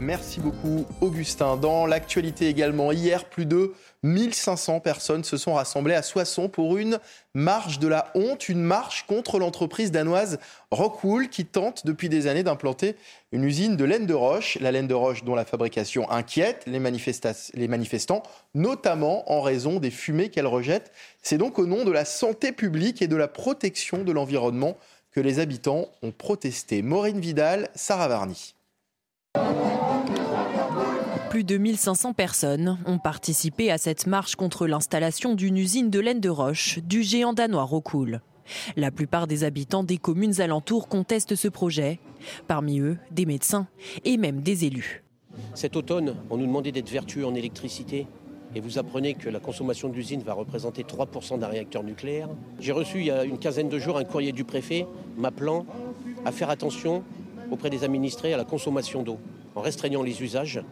[0.00, 1.56] Merci beaucoup Augustin.
[1.56, 6.98] Dans l'actualité également, hier, plus de 1500 personnes se sont rassemblées à Soissons pour une
[7.32, 10.38] marche de la honte, une marche contre l'entreprise danoise
[10.72, 12.96] Rockwool qui tente depuis des années d'implanter
[13.30, 14.58] une usine de laine de roche.
[14.60, 16.80] La laine de roche dont la fabrication inquiète les,
[17.54, 20.90] les manifestants, notamment en raison des fumées qu'elle rejette.
[21.22, 24.76] C'est donc au nom de la santé publique et de la protection de l'environnement
[25.12, 26.82] que les habitants ont protesté.
[26.82, 28.54] Maureen Vidal, Sarah Varny.
[31.34, 36.20] Plus de 1500 personnes ont participé à cette marche contre l'installation d'une usine de laine
[36.20, 38.20] de roche du géant danois Rockwool.
[38.76, 41.98] La plupart des habitants des communes alentours contestent ce projet,
[42.46, 43.66] parmi eux des médecins
[44.04, 45.02] et même des élus.
[45.54, 48.06] Cet automne, on nous demandait d'être vertueux en électricité
[48.54, 52.28] et vous apprenez que la consommation de l'usine va représenter 3% d'un réacteur nucléaire.
[52.60, 55.66] J'ai reçu il y a une quinzaine de jours un courrier du préfet m'appelant
[56.24, 57.02] à faire attention
[57.50, 59.18] auprès des administrés à la consommation d'eau
[59.54, 60.62] en restreignant les usages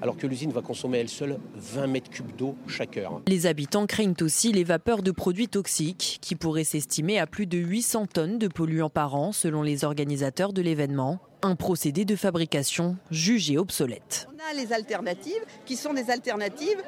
[0.00, 3.20] alors que l'usine va consommer elle seule 20 mètres cubes d'eau chaque heure.
[3.26, 7.58] Les habitants craignent aussi les vapeurs de produits toxiques qui pourraient s'estimer à plus de
[7.58, 11.18] 800 tonnes de polluants par an selon les organisateurs de l'événement.
[11.42, 14.28] Un procédé de fabrication jugé obsolète.
[14.34, 16.82] On a les alternatives qui sont des alternatives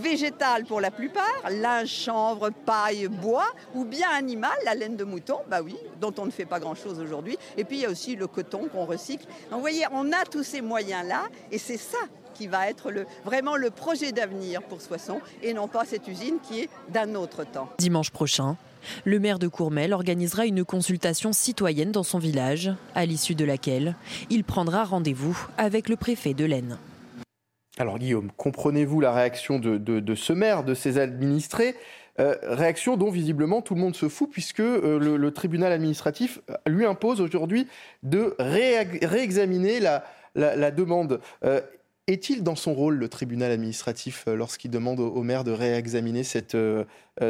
[0.00, 5.38] végétale pour la plupart, linge, chanvre, paille, bois, ou bien animal, la laine de mouton,
[5.48, 7.38] bah oui, dont on ne fait pas grand-chose aujourd'hui.
[7.56, 9.26] Et puis il y a aussi le coton qu'on recycle.
[9.50, 11.98] Vous voyez, on a tous ces moyens-là, et c'est ça
[12.34, 12.92] qui va être
[13.24, 17.44] vraiment le projet d'avenir pour Soissons, et non pas cette usine qui est d'un autre
[17.44, 17.68] temps.
[17.78, 18.56] Dimanche prochain,
[19.04, 23.94] le maire de Courmel organisera une consultation citoyenne dans son village, à l'issue de laquelle
[24.30, 26.78] il prendra rendez-vous avec le préfet de l'Aisne.
[27.78, 31.74] Alors Guillaume, comprenez-vous la réaction de, ce maire, de ses administrés?
[32.20, 36.54] Euh, réaction dont visiblement tout le monde se fout puisque euh, le, tribunal administratif euh,
[36.68, 37.66] lui impose aujourd'hui
[38.04, 41.20] de réexaminer la, demande.
[42.06, 46.56] Est-il dans son rôle, le tribunal administratif, lorsqu'il demande au, maire de réexaminer cette,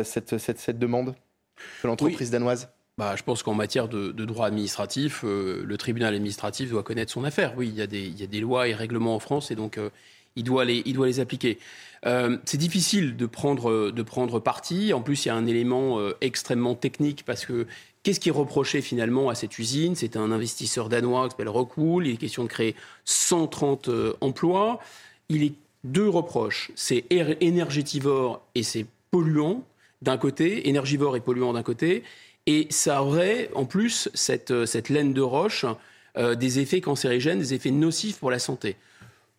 [0.02, 1.14] cette, demande
[1.82, 2.68] de l'entreprise danoise?
[2.98, 7.54] Bah, je pense qu'en matière de, droit administratif, le tribunal administratif doit connaître son affaire.
[7.56, 9.54] Oui, il y, a des, il y a des lois et règlements en France et
[9.54, 9.78] donc
[10.36, 11.58] il doit les, appliquer.
[12.06, 14.92] Euh, c'est difficile de prendre, parti.
[14.92, 17.66] En plus, il y a un élément euh, extrêmement technique parce que
[18.02, 19.94] qu'est-ce qui est reproché finalement à cette usine?
[19.94, 22.06] C'est un investisseur danois qui s'appelle Rockwool.
[22.06, 24.80] Il est question de créer 130 euh, emplois.
[25.28, 26.72] Il est deux reproches.
[26.74, 29.64] C'est énergétivore et c'est polluant
[30.02, 32.02] d'un côté, énergivore et polluant d'un côté.
[32.46, 34.50] Et ça aurait en plus cette
[34.90, 35.64] laine de roche
[36.16, 38.76] des effets cancérigènes, des effets nocifs pour la santé.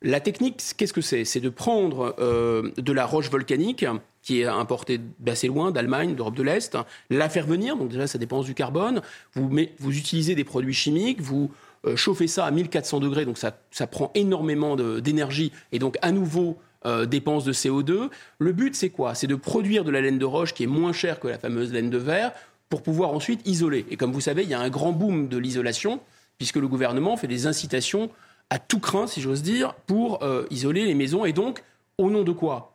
[0.02, 1.24] La technique, qu'est-ce que c'est?
[1.24, 3.86] C'est de prendre euh, de la roche volcanique
[4.22, 6.76] qui est importée d'assez loin, d'Allemagne, d'Europe de l'Est,
[7.10, 9.00] la faire venir, donc déjà ça dépense du carbone,
[9.34, 11.50] vous, vous utilisez des produits chimiques, vous
[11.86, 16.12] euh, chauffez ça à 1400 degrés, donc ça, ça prend énormément d'énergie et donc à
[16.12, 18.10] nouveau euh, dépense de CO2.
[18.38, 19.14] Le but c'est quoi?
[19.14, 21.72] C'est de produire de la laine de roche qui est moins chère que la fameuse
[21.72, 22.32] laine de verre
[22.68, 23.86] pour pouvoir ensuite isoler.
[23.90, 26.00] Et comme vous savez, il y a un grand boom de l'isolation
[26.36, 28.10] puisque le gouvernement fait des incitations
[28.50, 31.24] à tout craint, si j'ose dire, pour euh, isoler les maisons.
[31.24, 31.62] Et donc,
[31.98, 32.74] au nom de quoi?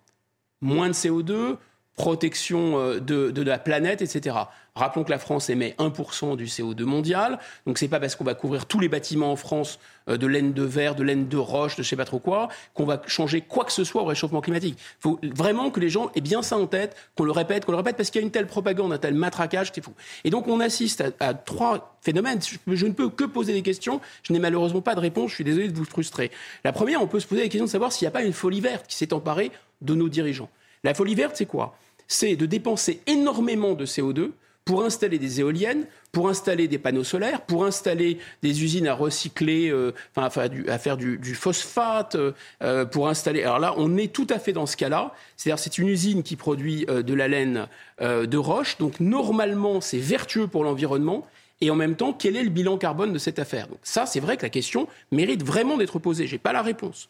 [0.61, 1.57] Moins de CO2,
[2.01, 4.35] protection euh, de, la planète, etc.
[4.73, 7.37] Rappelons que la France émet 1% du CO2 mondial,
[7.67, 9.77] donc c'est pas parce qu'on va couvrir tous les bâtiments en France
[10.09, 12.47] euh, de laine de verre, de laine de roche, de je sais pas trop quoi,
[12.73, 14.79] qu'on va changer quoi que ce soit au réchauffement climatique.
[14.79, 17.71] Il faut vraiment que les gens aient bien ça en tête, qu'on le répète, qu'on
[17.71, 19.93] le répète, parce qu'il y a une telle propagande, un tel matraquage, c'est fou.
[20.23, 22.39] Et donc on assiste à, trois phénomènes.
[22.65, 24.01] Je, ne peux que poser des questions.
[24.23, 25.29] Je n'ai malheureusement pas de réponse.
[25.29, 26.31] Je suis désolé de vous frustrer.
[26.63, 28.33] La première, on peut se poser la question de savoir s'il n'y a pas une
[28.33, 30.49] folie verte qui s'est emparée de nos dirigeants.
[30.83, 31.75] La folie verte, c'est quoi?
[32.13, 34.31] C'est de dépenser énormément de CO2
[34.65, 39.69] pour installer des éoliennes, pour installer des panneaux solaires, pour installer des usines à recycler,
[39.69, 43.43] euh, à, faire du, phosphate, euh, euh, pour installer.
[43.43, 45.13] Alors là, on est tout à fait dans ce cas-là.
[45.37, 47.67] C'est-à-dire, c'est une usine qui produit de la laine
[48.01, 48.77] de roche.
[48.77, 51.25] Donc normalement, c'est vertueux pour l'environnement.
[51.61, 53.67] Et en même temps, quel est le bilan carbone de cette affaire?
[53.67, 56.27] Donc ça, c'est vrai que la question mérite vraiment d'être posée.
[56.27, 57.07] J'ai pas la réponse.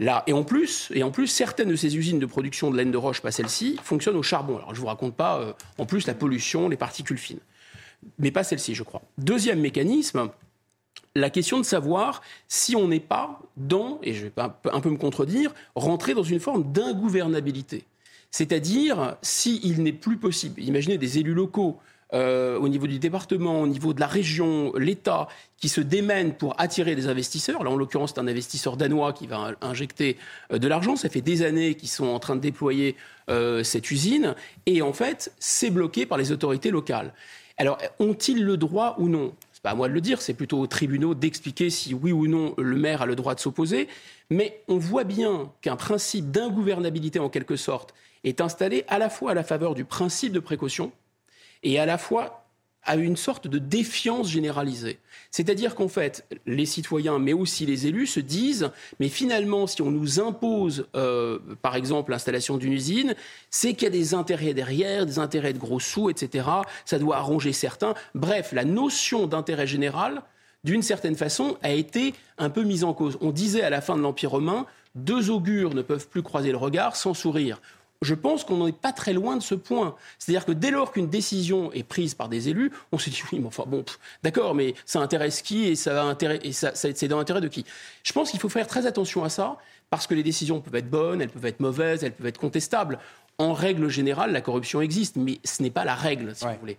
[0.00, 2.96] Et en plus, et en plus, certaines de ces usines de production de laine de
[2.96, 4.56] roche, pas celle-ci, fonctionnent au charbon.
[4.56, 7.40] Alors, je vous raconte pas, euh, en plus, la pollution, les particules fines,
[8.18, 9.02] mais pas celle-ci, je crois.
[9.18, 10.30] Deuxième mécanisme,
[11.16, 14.98] la question de savoir si on n'est pas dans, et je vais un peu me
[14.98, 17.84] contredire, rentrer dans une forme d'ingouvernabilité.
[18.30, 21.80] C'est-à-dire, s'il n'est plus possible, imaginez des élus locaux
[22.14, 26.54] euh, au niveau du département, au niveau de la région, l'État, qui se démène pour
[26.58, 27.62] attirer des investisseurs.
[27.62, 30.16] Là, en l'occurrence, c'est un investisseur danois qui va injecter
[30.52, 30.96] euh, de l'argent.
[30.96, 32.96] Ça fait des années qu'ils sont en train de déployer
[33.28, 34.34] euh, cette usine.
[34.66, 37.12] Et en fait, c'est bloqué par les autorités locales.
[37.58, 39.34] Alors, ont-ils le droit ou non?
[39.52, 42.28] C'est pas à moi de le dire, c'est plutôt aux tribunaux d'expliquer si oui ou
[42.28, 43.88] non le maire a le droit de s'opposer.
[44.30, 47.92] Mais on voit bien qu'un principe d'ingouvernabilité, en quelque sorte,
[48.24, 50.92] est installé à la fois à la faveur du principe de précaution,
[51.62, 52.44] et à la fois
[52.88, 54.98] à une sorte de défiance généralisée.
[55.30, 59.90] C'est-à-dire qu'en fait, les citoyens, mais aussi les élus, se disent, mais finalement, si on
[59.90, 63.14] nous impose, euh, par exemple, l'installation d'une usine,
[63.50, 66.48] c'est qu'il y a des intérêts derrière, des intérêts de gros sous, etc.
[66.86, 67.92] Ça doit arranger certains.
[68.14, 70.22] Bref, la notion d'intérêt général,
[70.64, 73.18] d'une certaine façon, a été un peu mise en cause.
[73.20, 76.56] On disait à la fin de l'Empire romain, deux augures ne peuvent plus croiser le
[76.56, 77.60] regard sans sourire
[78.02, 79.96] je pense qu'on n'en est pas très loin de ce point.
[80.18, 83.40] C'est-à-dire que dès lors qu'une décision est prise par des élus, on se dit oui,
[83.40, 83.84] mais enfin bon,
[84.22, 87.64] d'accord, mais ça intéresse qui et ça va et ça, c'est dans l'intérêt de qui?
[88.04, 89.56] Je pense qu'il faut faire très attention à ça
[89.90, 92.98] parce que les décisions peuvent être bonnes, elles peuvent être mauvaises, elles peuvent être contestables.
[93.38, 96.78] En règle générale, la corruption existe, mais ce n'est pas la règle, si vous voulez.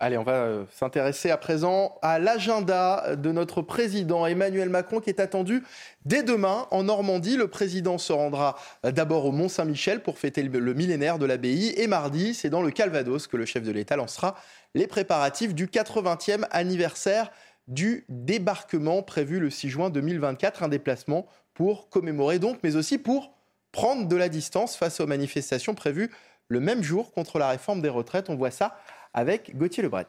[0.00, 5.08] Allez, on va euh, s'intéresser à présent à l'agenda de notre président Emmanuel Macron qui
[5.08, 5.62] est attendu
[6.04, 7.36] dès demain en Normandie.
[7.36, 11.86] Le président se rendra euh, d'abord au Mont-Saint-Michel pour fêter le millénaire de l'abbaye et
[11.86, 14.34] mardi, c'est dans le Calvados que le chef de l'État lancera
[14.74, 17.30] les préparatifs du 80e anniversaire
[17.68, 20.64] du débarquement prévu le 6 juin 2024.
[20.64, 23.32] Un déplacement pour commémorer donc, mais aussi pour
[23.70, 26.10] prendre de la distance face aux manifestations prévues
[26.48, 28.28] le même jour contre la réforme des retraites.
[28.28, 28.76] On voit ça
[29.14, 30.08] avec Gauthier Lebret.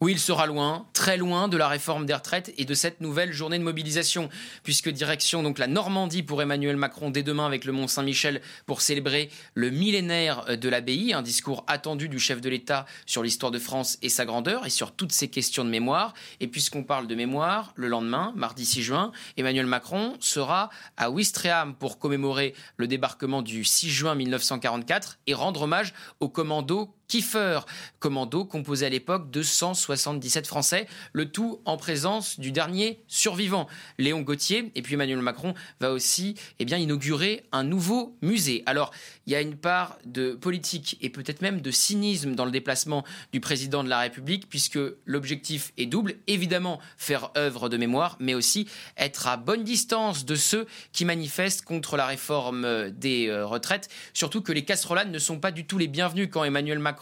[0.00, 3.32] Oui, il sera loin, très loin de la réforme des retraites et de cette nouvelle
[3.32, 4.28] journée de mobilisation,
[4.62, 8.82] puisque direction donc la Normandie pour Emmanuel Macron dès demain avec le Mont Saint-Michel pour
[8.82, 13.58] célébrer le millénaire de l'abbaye, un discours attendu du chef de l'État sur l'histoire de
[13.58, 16.12] France et sa grandeur et sur toutes ces questions de mémoire.
[16.40, 20.68] Et puisqu'on parle de mémoire, le lendemain, mardi 6 juin, Emmanuel Macron sera
[20.98, 26.94] à Ouistreham pour commémorer le débarquement du 6 juin 1944 et rendre hommage aux commandos
[27.08, 27.60] Kiefer,
[27.98, 34.22] commando composé à l'époque de 177 Français, le tout en présence du dernier survivant, Léon
[34.22, 34.72] Gauthier.
[34.74, 38.62] Et puis Emmanuel Macron va aussi eh bien, inaugurer un nouveau musée.
[38.66, 38.90] Alors,
[39.26, 43.04] il y a une part de politique et peut-être même de cynisme dans le déplacement
[43.32, 46.16] du président de la République, puisque l'objectif est double.
[46.26, 51.62] Évidemment, faire œuvre de mémoire, mais aussi être à bonne distance de ceux qui manifestent
[51.62, 53.88] contre la réforme des euh, retraites.
[54.12, 56.93] Surtout que les casserolades ne sont pas du tout les bienvenus quand Emmanuel Macron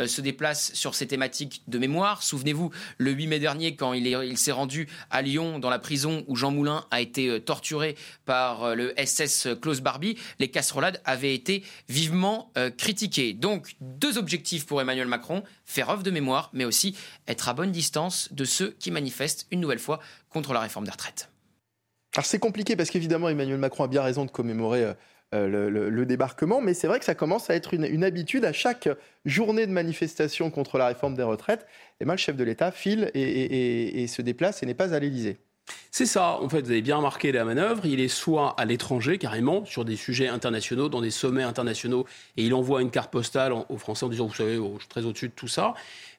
[0.00, 2.22] euh, se déplace sur ces thématiques de mémoire.
[2.22, 6.36] Souvenez-vous, le 8 mai dernier, quand il, s'est rendu à Lyon, dans la prison où
[6.36, 11.62] Jean Moulin a été euh, torturé par le SS Klaus Barbie, les casserolades avaient été
[11.88, 13.32] vivement euh, critiqué.
[13.32, 16.96] Donc, deux objectifs pour Emmanuel Macron, faire œuvre de mémoire, mais aussi
[17.28, 20.00] être à bonne distance de ceux qui manifestent une nouvelle fois
[20.30, 21.28] contre la réforme des retraites.
[22.14, 24.92] Alors c'est compliqué parce qu'évidemment Emmanuel Macron a bien raison de commémorer
[25.34, 28.88] euh, le, débarquement, mais c'est vrai que ça commence à être une, habitude à chaque
[29.24, 31.66] journée de manifestation contre la réforme des retraites.
[32.00, 35.38] Et ben, le chef de l'État file et, se déplace et n'est pas à l'Élysée.
[35.90, 37.86] C'est ça, en fait, vous avez bien remarqué la manœuvre.
[37.86, 42.04] Il est soit à l'étranger, carrément, sur des sujets internationaux, dans des sommets internationaux,
[42.36, 44.88] et il envoie une carte postale aux Français en disant, vous savez, oh, je suis
[44.88, 45.74] très au-dessus de tout ça.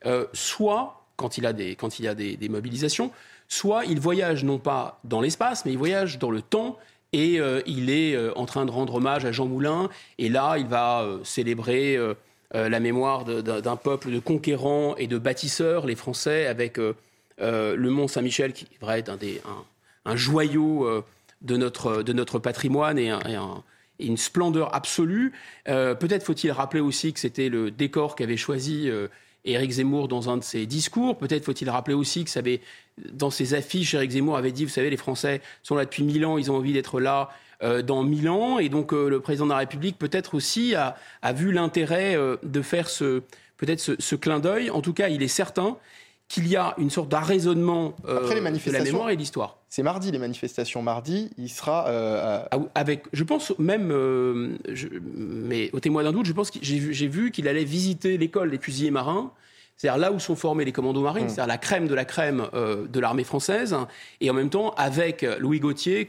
[0.06, 3.12] Euh, soit, quand il a, des, quand il y a des mobilisations,
[3.48, 6.78] soit il voyage non pas dans l'espace, mais il voyage dans le temps
[7.14, 9.90] et euh, il est euh, en train de rendre hommage à Jean Moulin.
[10.18, 11.98] Et là, il va euh, célébrer
[12.52, 18.54] la mémoire d'un peuple de conquérants et de bâtisseurs, les Français, avec le Mont Saint-Michel,
[18.54, 19.12] qui devrait être
[20.06, 21.04] un, joyau
[21.42, 23.12] de notre patrimoine et,
[24.00, 25.34] une splendeur absolue.
[25.66, 28.88] Peut-être faut-il rappeler aussi que c'était le décor qu'avait choisi
[29.46, 31.18] Éric Zemmour dans un de ses discours.
[31.18, 32.62] Peut-être faut-il rappeler aussi que ça avait,
[33.12, 36.26] dans ses affiches, Éric Zemmour avait dit, vous savez, les Français sont là depuis mille
[36.26, 37.30] ans, ils ont envie d'être là
[37.64, 38.60] euh, dans mille ans.
[38.60, 40.96] Et donc euh, le président de la République peut-être aussi a,
[41.34, 43.22] vu l'intérêt euh, de faire ce,
[43.58, 44.70] peut-être ce, clin d'œil.
[44.70, 45.78] En tout cas, il est certain
[46.28, 49.58] qu'il y a une sorte d'arraisonnement de la mémoire et de l'histoire.
[49.70, 50.82] C'est mardi, les manifestations.
[50.82, 51.86] Mardi, il sera...
[52.52, 54.58] Ah avec, je pense même,
[55.16, 58.58] mais au témoin d'un doute, je pense que j'ai vu qu'il allait visiter l'école des
[58.58, 59.32] fusiliers marins
[59.76, 61.30] c'est-à-dire là où sont formés les commandos marines, mmh.
[61.30, 63.76] c'est-à-dire la crème de la crème de l'armée française,
[64.22, 66.08] et en même temps avec Louis Gauthier,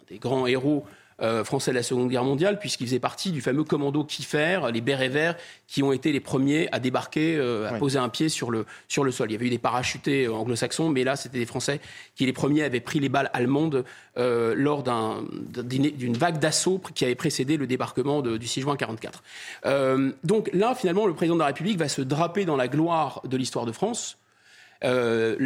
[0.00, 0.84] un des grands héros
[1.22, 4.80] euh, français de la Seconde Guerre mondiale, puisqu'il faisait partie du fameux commando Kiefer, les
[4.80, 5.36] bérets verts,
[5.68, 9.04] qui ont été les premiers à débarquer, euh, à poser un pied sur le, sur
[9.04, 9.30] le sol.
[9.30, 11.80] Il y avait eu des parachutés euh, anglo-saxons, mais là, c'était des Français
[12.16, 13.84] qui, les premiers, avaient pris les balles allemandes
[14.16, 19.22] lors d'une vague d'assaut qui avait précédé le débarquement du 6 juin 1944.
[20.22, 23.36] donc là, finalement, le président de la République va se draper dans la gloire de
[23.36, 24.16] l'histoire de France
[24.84, 25.36] euh,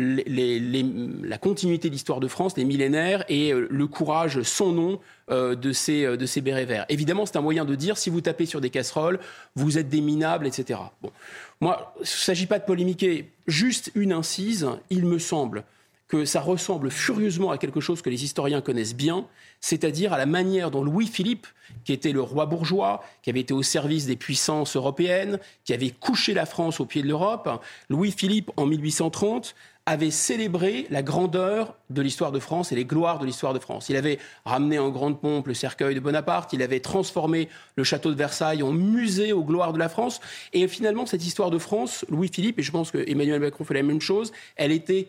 [1.22, 5.54] la continuité de l'histoire de France, les millénaires et euh, le courage sans nom euh,
[5.54, 6.86] de, ces, de bérets verts.
[6.88, 9.20] Évidemment, c'est un moyen de dire si vous tapez sur des casseroles,
[9.54, 10.80] vous êtes des minables, etc.
[11.02, 11.12] Bon.
[11.60, 15.64] Moi, il ne s'agit pas de polémiquer, juste une incise, il me semble
[16.08, 19.26] que ça ressemble furieusement à quelque chose que les historiens connaissent bien,
[19.60, 21.46] c'est-à-dire à la manière dont Louis-Philippe,
[21.84, 25.90] qui était le roi bourgeois, qui avait été au service des puissances européennes, qui avait
[25.90, 32.02] couché la France au pied de l'Europe, Louis-Philippe, en 1830, avait célébré la grandeur de
[32.02, 33.88] l'histoire de France et les gloires de l'histoire de France.
[33.88, 38.10] Il avait ramené en grande pompe le cercueil de Bonaparte, il avait transformé le château
[38.10, 40.20] de Versailles en musée aux gloires de la France.
[40.52, 43.82] Et finalement, cette histoire de France, Louis-Philippe, et je pense que Emmanuel Macron fait la
[43.82, 45.08] même chose, elle était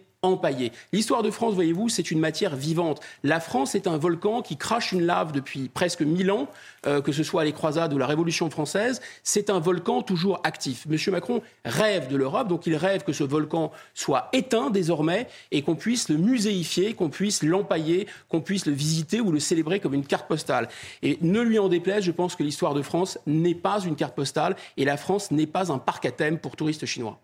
[0.92, 3.00] L'histoire de France, voyez-vous, c'est une matière vivante.
[3.24, 6.50] La France est un volcan qui crache une lave depuis presque mille ans,
[6.86, 9.02] euh, que ce soit les croisades ou la Révolution française.
[9.24, 10.86] C'est un volcan toujours actif.
[10.88, 15.62] Monsieur Macron rêve de l'Europe, donc il rêve que ce volcan soit éteint désormais et
[15.62, 19.94] qu'on puisse le muséifier, qu'on puisse l'empailler, qu'on puisse le visiter ou le célébrer comme
[19.94, 20.68] une carte postale.
[21.02, 24.16] Et ne lui en déplaise, je pense que l'histoire de France n'est pas une carte
[24.16, 27.22] postale et la France n'est pas un parc à thème pour touristes chinois.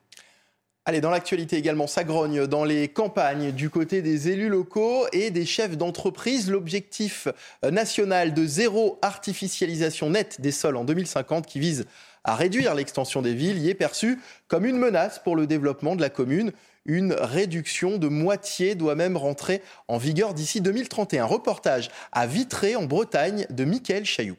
[0.87, 5.31] Allez, dans l'actualité également, ça grogne dans les campagnes du côté des élus locaux et
[5.31, 6.51] des chefs d'entreprise.
[6.51, 7.27] L'objectif
[7.63, 11.85] euh, national de zéro artificialisation nette des sols en 2050 qui vise
[12.23, 16.01] à réduire l'extension des villes y est perçu comme une menace pour le développement de
[16.01, 16.51] la commune.
[16.85, 21.25] Une réduction de moitié doit même rentrer en vigueur d'ici 2031.
[21.25, 24.37] Reportage à Vitré en Bretagne de Mickaël Chailloux.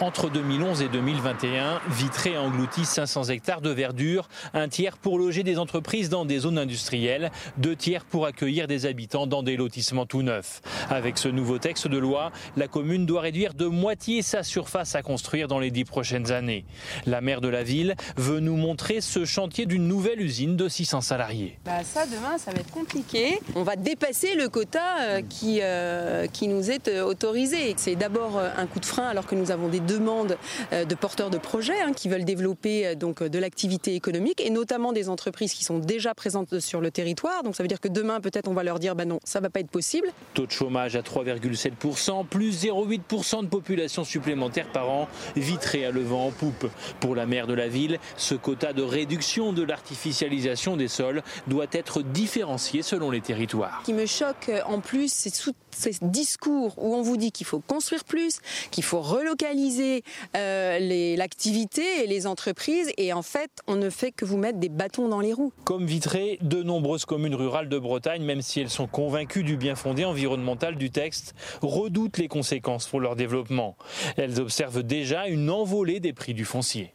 [0.00, 5.44] Entre 2011 et 2021, Vitré a englouti 500 hectares de verdure, un tiers pour loger
[5.44, 10.04] des entreprises dans des zones industrielles, deux tiers pour accueillir des habitants dans des lotissements
[10.04, 10.62] tout neufs.
[10.90, 15.02] Avec ce nouveau texte de loi, la commune doit réduire de moitié sa surface à
[15.02, 16.64] construire dans les dix prochaines années.
[17.06, 21.02] La maire de la ville veut nous montrer ce chantier d'une nouvelle usine de 600
[21.02, 21.58] salariés.
[21.64, 23.38] Bah ça, demain, ça va être compliqué.
[23.54, 27.74] On va dépasser le quota euh, qui, euh, qui nous est euh, autorisé.
[27.76, 30.36] C'est d'abord un coup de frein alors que nous avons des demande
[30.72, 34.50] euh, de porteurs de projets hein, qui veulent développer euh, donc de l'activité économique et
[34.50, 37.42] notamment des entreprises qui sont déjà présentes sur le territoire.
[37.42, 39.50] Donc ça veut dire que demain peut-être on va leur dire bah non, ça va
[39.50, 40.08] pas être possible.
[40.34, 46.02] Taux de chômage à 3,7%, plus 0,8% de population supplémentaire par an, vitré à le
[46.02, 46.66] vent en poupe.
[47.00, 51.66] Pour la maire de la ville, ce quota de réduction de l'artificialisation des sols doit
[51.72, 53.80] être différencié selon les territoires.
[53.80, 55.30] Ce qui me choque euh, en plus, c'est
[55.74, 60.02] ces discours où on vous dit qu'il faut construire plus, qu'il faut relocaliser
[60.36, 64.68] euh, l'activité et les entreprises, et en fait, on ne fait que vous mettre des
[64.68, 65.52] bâtons dans les roues.
[65.64, 69.74] Comme Vitré, de nombreuses communes rurales de Bretagne, même si elles sont convaincues du bien
[69.74, 73.76] fondé environnemental du texte, redoutent les conséquences pour leur développement.
[74.16, 76.94] Elles observent déjà une envolée des prix du foncier.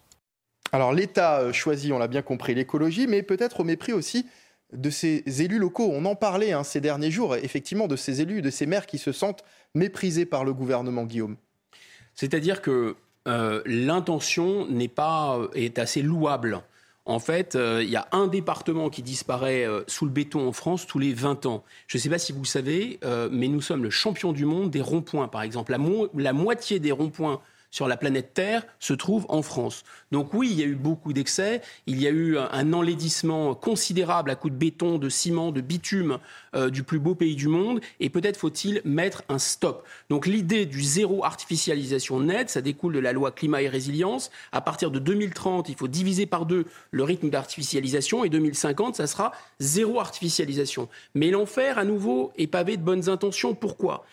[0.72, 4.26] Alors l'État choisit, on l'a bien compris, l'écologie, mais peut-être au mépris aussi
[4.74, 5.90] de ces élus locaux.
[5.92, 8.98] On en parlait hein, ces derniers jours, effectivement, de ces élus, de ces maires qui
[8.98, 9.44] se sentent
[9.74, 11.38] méprisés par le gouvernement, Guillaume.
[12.14, 12.96] C'est-à-dire que
[13.28, 16.62] euh, l'intention n'est pas est assez louable.
[17.06, 20.52] En fait, euh, il y a un département qui disparaît euh, sous le béton en
[20.52, 21.64] France tous les 20 ans.
[21.88, 23.00] Je ne sais pas si vous savez,
[23.32, 25.76] mais nous sommes le champion du monde des ronds-points, par exemple.
[26.16, 27.42] la moitié des ronds-points
[27.72, 29.84] sur la planète Terre se trouve en France.
[30.12, 34.32] Donc oui, il y a eu beaucoup d'excès, il y a eu un enlaidissement considérable
[34.32, 36.18] à coups de béton, de ciment, de bitume
[36.56, 39.88] euh, du plus beau pays du monde, et peut-être faut-il mettre un stop.
[40.10, 44.32] Donc l'idée du zéro artificialisation nette, ça découle de la loi climat et résilience.
[44.52, 49.08] À partir de 2030, il faut diviser par deux le rythme d'artificialisation, et 2050, ça
[49.08, 50.90] sera zéro artificialisation.
[51.14, 53.54] Mais l'enfer, à nouveau, est pavé de bonnes intentions.
[53.54, 54.06] Pourquoi?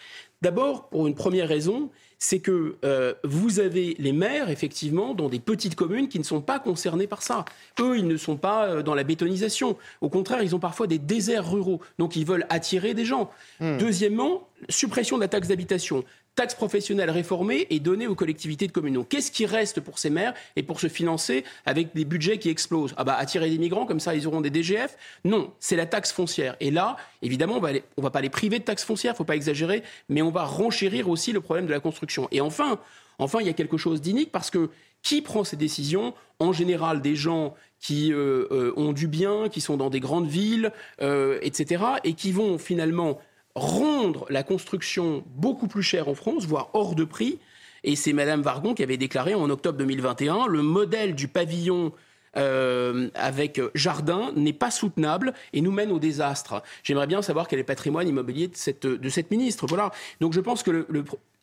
[0.43, 5.39] D'abord, pour une première raison, c'est que euh, vous avez les maires, effectivement, dans des
[5.39, 7.45] petites communes qui ne sont pas concernés par ça.
[7.81, 9.77] Eux, ils ne sont pas euh, dans la bétonisation.
[10.01, 11.81] Au contraire, ils ont parfois des déserts ruraux.
[11.99, 13.31] Donc, ils veulent attirer des gens.
[13.61, 13.77] Hmm.
[13.79, 16.05] Deuxièmement, suppression de la taxe d'habitation
[16.37, 19.05] taxe professionnelle réformée et donnée aux collectivités de communes.
[19.05, 22.95] qu'est-ce qui reste pour ces maires et pour se financer avec des budgets qui explosent?
[22.97, 26.13] Ah bah, attirer des migrants, comme ça, ils auront des DGF Non, c'est la taxe
[26.13, 26.55] foncière.
[26.61, 29.83] Et là, évidemment, on va, va pas les priver de taxe foncière, faut pas exagérer,
[30.09, 32.29] mais on va renchérir aussi le problème de la construction.
[32.31, 32.79] Et enfin,
[33.19, 34.71] enfin, il y a quelque chose d'inique parce que
[35.03, 36.15] qui prend ces décisions?
[36.39, 40.27] En général, des gens qui euh, euh, ont du bien, qui sont dans des grandes
[40.27, 43.21] villes, euh, etc., et qui vont finalement
[43.57, 47.41] rendre la construction beaucoup plus chère en France, voire hors de prix.
[47.85, 51.93] Et c'est Madame Vargon qui avait déclaré en octobre 2021 le modèle du pavillon
[52.37, 56.63] euh, avec jardin n'est pas soutenable et nous mène au désastre.
[56.83, 59.67] J'aimerais bien savoir quel est le patrimoine immobilier de cette, ministre.
[59.67, 59.91] Voilà.
[60.21, 60.87] Donc je pense que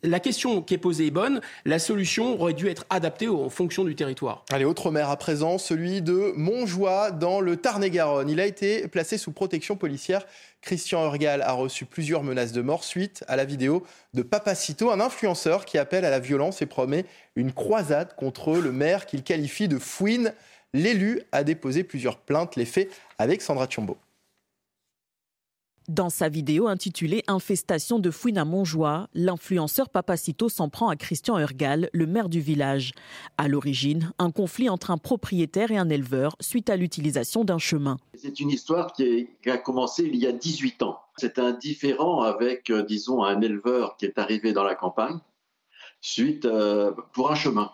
[0.03, 3.85] la question qui est posée est bonne, la solution aurait dû être adaptée en fonction
[3.85, 4.43] du territoire.
[4.51, 8.29] Allez, autre maire à présent, celui de Montjoie dans le Tarn-et-Garonne.
[8.29, 10.25] Il a été placé sous protection policière.
[10.61, 14.99] Christian Urgal a reçu plusieurs menaces de mort suite à la vidéo de Papacito, un
[14.99, 19.67] influenceur qui appelle à la violence et promet une croisade contre le maire qu'il qualifie
[19.67, 20.33] de fouine.
[20.73, 23.67] L'élu a déposé plusieurs plaintes, les faits avec Sandra.
[25.89, 31.37] Dans sa vidéo intitulée Infestation de fouines à Montjoie, l'influenceur Papacito s'en prend à Christian
[31.37, 32.93] Urgal, le maire du village.
[33.37, 37.97] À l'origine, un conflit entre un propriétaire et un éleveur suite à l'utilisation d'un chemin.
[38.15, 40.99] C'est une histoire qui, a commencé il y a 18 ans.
[41.17, 45.19] C'est un différent avec, euh, disons, un éleveur qui est arrivé dans la campagne
[45.99, 47.71] suite euh, pour un chemin.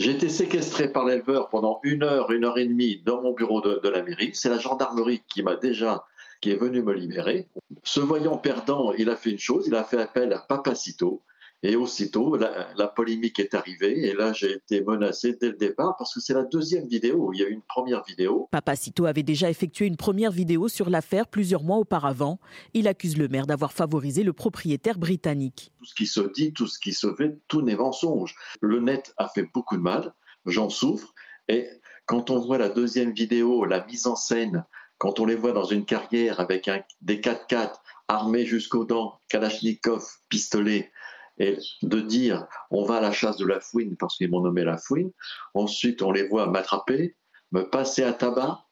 [0.00, 3.60] J'ai été séquestré par l'éleveur pendant une heure, une heure et demie dans mon bureau
[3.60, 4.30] de la mairie.
[4.32, 6.06] C'est la gendarmerie qui m'a déjà
[6.40, 7.48] qui est venu me libérer.
[7.82, 11.20] Se voyant perdant, il a fait une chose, il a fait appel à Papacito.
[11.62, 16.14] Et aussitôt, la, polémique est arrivée et là, j'ai été menacé dès le départ parce
[16.14, 17.32] que c'est la deuxième vidéo.
[17.34, 18.48] Il y a eu une première vidéo.
[18.50, 22.40] Papacito avait déjà effectué une première vidéo sur l'affaire plusieurs mois auparavant.
[22.72, 25.70] Il accuse le maire d'avoir favorisé le propriétaire britannique.
[25.78, 28.34] Tout ce qui se dit, tout ce qui se fait, tout n'est mensonge.
[28.62, 30.14] Le net a fait beaucoup de mal,
[30.46, 31.12] j'en souffre.
[31.48, 31.68] Et
[32.06, 34.64] quand on voit la deuxième vidéo, la mise en scène
[35.00, 37.72] quand on les voit dans une carrière avec un, des 4x4
[38.08, 40.92] armés jusqu'aux dents, Kalachnikov, pistolet,
[41.40, 44.62] et de dire on va à la chasse de la fouine parce qu'ils m'ont nommé
[44.62, 45.10] la fouine,
[45.54, 47.16] ensuite on les voit m'attraper,
[47.50, 48.64] me passer à tabac,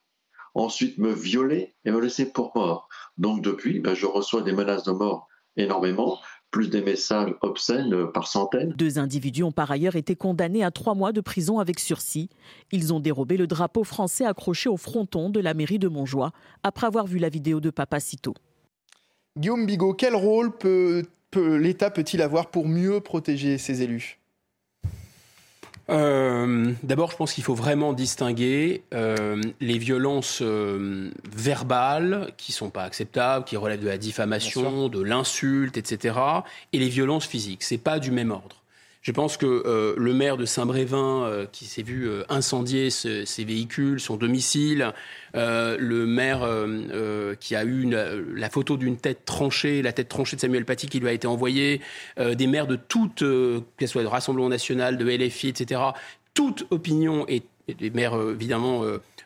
[0.55, 2.89] ensuite me violer et me laisser pour mort.
[3.17, 8.27] Donc depuis, ben, je reçois des menaces de mort énormément plus des messages obscènes par
[8.27, 8.73] centaines.
[8.73, 12.31] Deux individus ont par ailleurs été condamnés à trois mois de prison avec sursis.
[12.73, 16.87] Ils ont dérobé le drapeau français accroché au fronton de la mairie de Montjoie après
[16.87, 18.35] avoir vu la vidéo de Papacito.
[19.37, 21.05] Guillaume Bigot, quel rôle peut,
[21.37, 24.19] l'État peut-il avoir pour mieux protéger ses élus?
[25.91, 32.71] Euh, D'abord, je pense qu'il faut vraiment distinguer euh, les violences euh, verbales qui sont
[32.71, 36.19] pas acceptables, qui relèvent de la diffamation, de l'insulte, etc.,
[36.73, 37.63] et les violences physiques.
[37.63, 38.58] C'est pas du même ordre.
[39.09, 43.25] Je pense que euh, le maire de Saint-Brévin, euh, qui s'est vu euh, incendier ses
[43.43, 44.93] véhicules, son domicile,
[45.33, 46.47] le maire
[47.41, 51.01] qui a eu la photo d'une tête tranchée, la tête tranchée de Samuel Paty qui
[51.01, 51.81] lui a été envoyée,
[52.19, 55.81] des maires de toutes, que soit de Rassemblement national, de LFI, etc.,
[56.35, 57.43] toute opinion et
[57.75, 58.83] des maires évidemment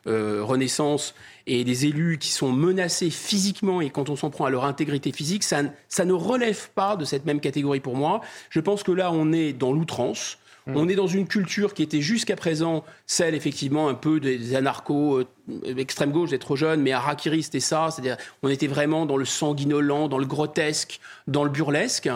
[0.07, 1.14] Renaissance
[1.47, 5.12] et des élus qui sont menacés physiquement et quand on s'en prend à leur intégrité
[5.12, 8.20] physique, ça, ça ne relève pas de cette même catégorie pour moi.
[8.51, 10.38] Je pense que là, on est dans l'outrance.
[10.66, 10.76] Hmm.
[10.76, 15.18] On est dans une culture qui était jusqu'à présent celle, effectivement, un peu des anarchos,
[15.18, 17.88] euh, extrême gauche, d'être trop jeune, mais Harakiri, c'était ça.
[17.90, 22.09] C'est-à-dire, on était vraiment dans le sanguinolent, dans le grotesque, dans le burlesque.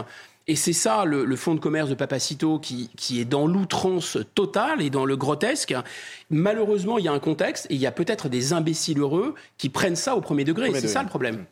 [0.49, 4.81] Et c'est ça le, fonds de commerce de Papacito qui, qui est dans l'outrance totale
[4.81, 5.75] et dans le grotesque.
[6.31, 9.71] Malheureusement, il y a un contexte et il y a peut-être des imbéciles heureux qui
[9.71, 10.73] prennent ça au premier degré.
[10.75, 11.47] C'est ça le problème.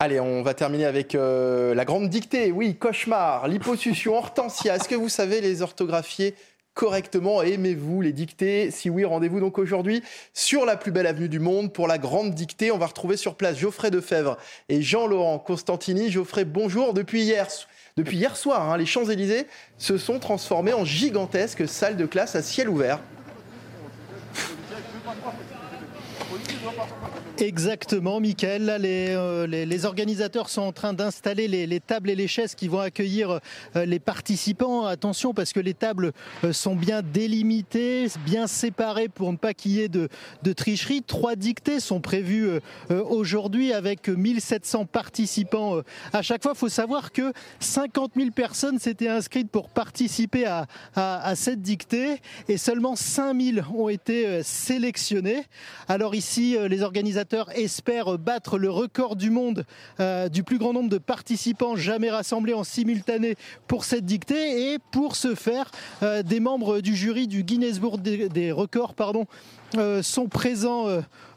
[0.00, 2.50] Allez, on va terminer avec euh, la grande dictée.
[2.50, 4.74] Oui, cauchemar, liposuction, hortensia.
[4.74, 6.34] Est-ce que vous savez les orthographier
[6.74, 7.40] correctement?
[7.40, 8.72] Aimez-vous les dictées?
[8.72, 10.02] Si oui, rendez-vous donc aujourd'hui
[10.34, 12.72] sur la plus belle avenue du monde pour la grande dictée.
[12.72, 14.38] On va retrouver sur place Geoffrey Defebvre
[14.68, 16.10] et Jean-Laurent Constantini.
[16.10, 16.94] Geoffrey, bonjour.
[16.94, 17.46] Depuis hier,
[17.96, 19.46] depuis hier soir, hein, les Champs-Élysées
[19.78, 23.00] se sont transformés en gigantesques salles de classe à ciel ouvert.
[27.42, 28.68] Exactement, Mickaël.
[28.70, 32.78] Euh, les, les, organisateurs sont en train d'installer les, tables et les chaises qui vont
[32.78, 33.40] accueillir
[33.74, 34.86] euh, les participants.
[34.86, 36.12] Attention, parce que les tables
[36.44, 40.08] euh, sont bien délimitées, bien séparées pour ne pas qu'il y ait de,
[40.44, 41.02] de, tricherie.
[41.02, 45.80] Trois dictées sont prévues aujourd'hui avec 1700 participants
[46.12, 46.52] à chaque fois.
[46.54, 52.56] Il faut savoir que 50 000 personnes s'étaient inscrites pour participer à, cette dictée et
[52.56, 55.42] seulement 5000 ont été sélectionnés.
[55.88, 59.64] Alors ici, les organisateurs espère battre le record du monde
[60.00, 64.72] euh, du plus grand nombre de participants jamais rassemblés en simultané pour cette dictée.
[64.72, 65.70] Et pour ce faire,
[66.02, 69.26] euh, des membres du jury du Guinness Book des, records pardon,
[69.76, 70.86] euh, sont présents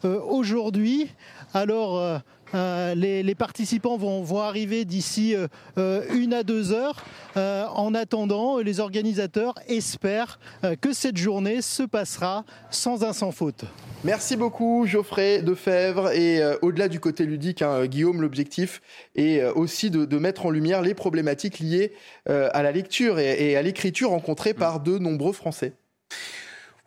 [0.04, 1.08] aujourd'hui.
[1.54, 2.22] Alors,
[2.56, 5.48] euh, les, participants vont, arriver d'ici euh,
[5.78, 7.04] euh, une à deux heures.
[7.36, 10.40] en attendant, les organisateurs espèrent
[10.82, 13.66] que cette journée se passera sans un sans faute.
[14.04, 16.12] Merci beaucoup Geoffrey Defebvre.
[16.12, 18.82] Et au-delà du côté ludique, hein, Guillaume, l'objectif
[19.16, 21.94] est aussi de, mettre en lumière les problématiques liées
[22.28, 25.74] à la lecture et à l'écriture rencontrées par de nombreux Français.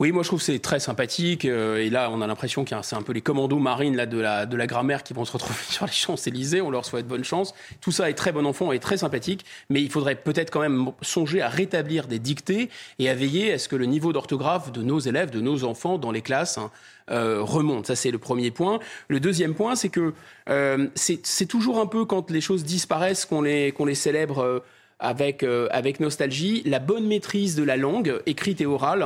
[0.01, 1.45] Oui, moi je trouve que c'est très sympathique.
[1.45, 4.19] Euh, et là, on a l'impression que c'est un peu les commandos marines là, de,
[4.19, 6.61] la, de la grammaire qui vont se retrouver sur les Champs-Élysées.
[6.61, 7.53] On leur souhaite bonne chance.
[7.81, 9.45] Tout ça est très bon enfant et très sympathique.
[9.71, 12.71] Mais il faudrait peut-être quand même songer à rétablir des dictées
[13.01, 15.99] et à veiller à ce que le niveau d'orthographe de nos élèves, de nos enfants
[15.99, 16.71] dans les classes, hein,
[17.11, 17.89] euh, remonte.
[17.89, 18.79] Ça, c'est le premier point.
[19.09, 20.15] Le deuxième point, c'est que
[20.49, 24.63] euh, c'est toujours un peu quand les choses disparaissent qu'on les, qu'on les célèbre
[25.01, 26.63] avec, avec nostalgie.
[26.67, 29.05] La bonne maîtrise de la langue, écrite et orale,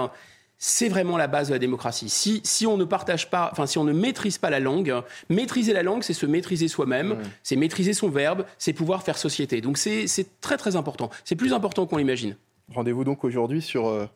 [0.64, 2.08] c'est vraiment la base de la démocratie.
[2.08, 4.94] Si, si on ne partage pas, enfin si on ne maîtrise pas la langue,
[5.28, 9.60] maîtriser la langue, c'est se maîtriser soi-même, c'est maîtriser son verbe, c'est pouvoir faire société.
[9.60, 10.06] Donc c'est
[10.40, 11.10] très très important.
[11.24, 12.36] C'est plus important qu'on l'imagine.
[12.72, 14.06] Rendez-vous donc aujourd'hui sur euh,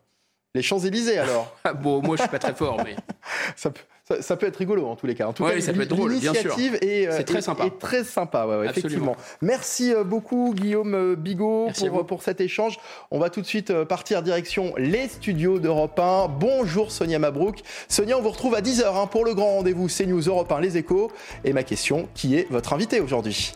[0.57, 1.55] les Champs-Élysées alors.
[1.65, 2.97] Ah, bon, moi je suis pas très fort, mais.
[3.57, 3.81] ça peut
[4.21, 5.27] ça, peut être rigolo en tous les cas.
[5.27, 6.57] En tout cas, ça peut être drôle, bien sûr.
[6.81, 7.69] Et, euh, c'est très sympa.
[7.81, 9.17] très sympa, effectivement.
[9.43, 12.79] Merci euh, beaucoup Guillaume euh, Bigot pour, pour cet échange.
[13.11, 16.29] On va tout de suite partir direction les studios d'Europe 1.
[16.29, 17.63] Bonjour Sonia Mabrouk.
[17.89, 20.77] Sonia, on vous retrouve à 10h hein, pour le grand rendez-vous CNews Europe 1 Les
[20.77, 21.11] Échos.
[21.45, 23.55] Et ma question, qui est votre invité aujourd'hui?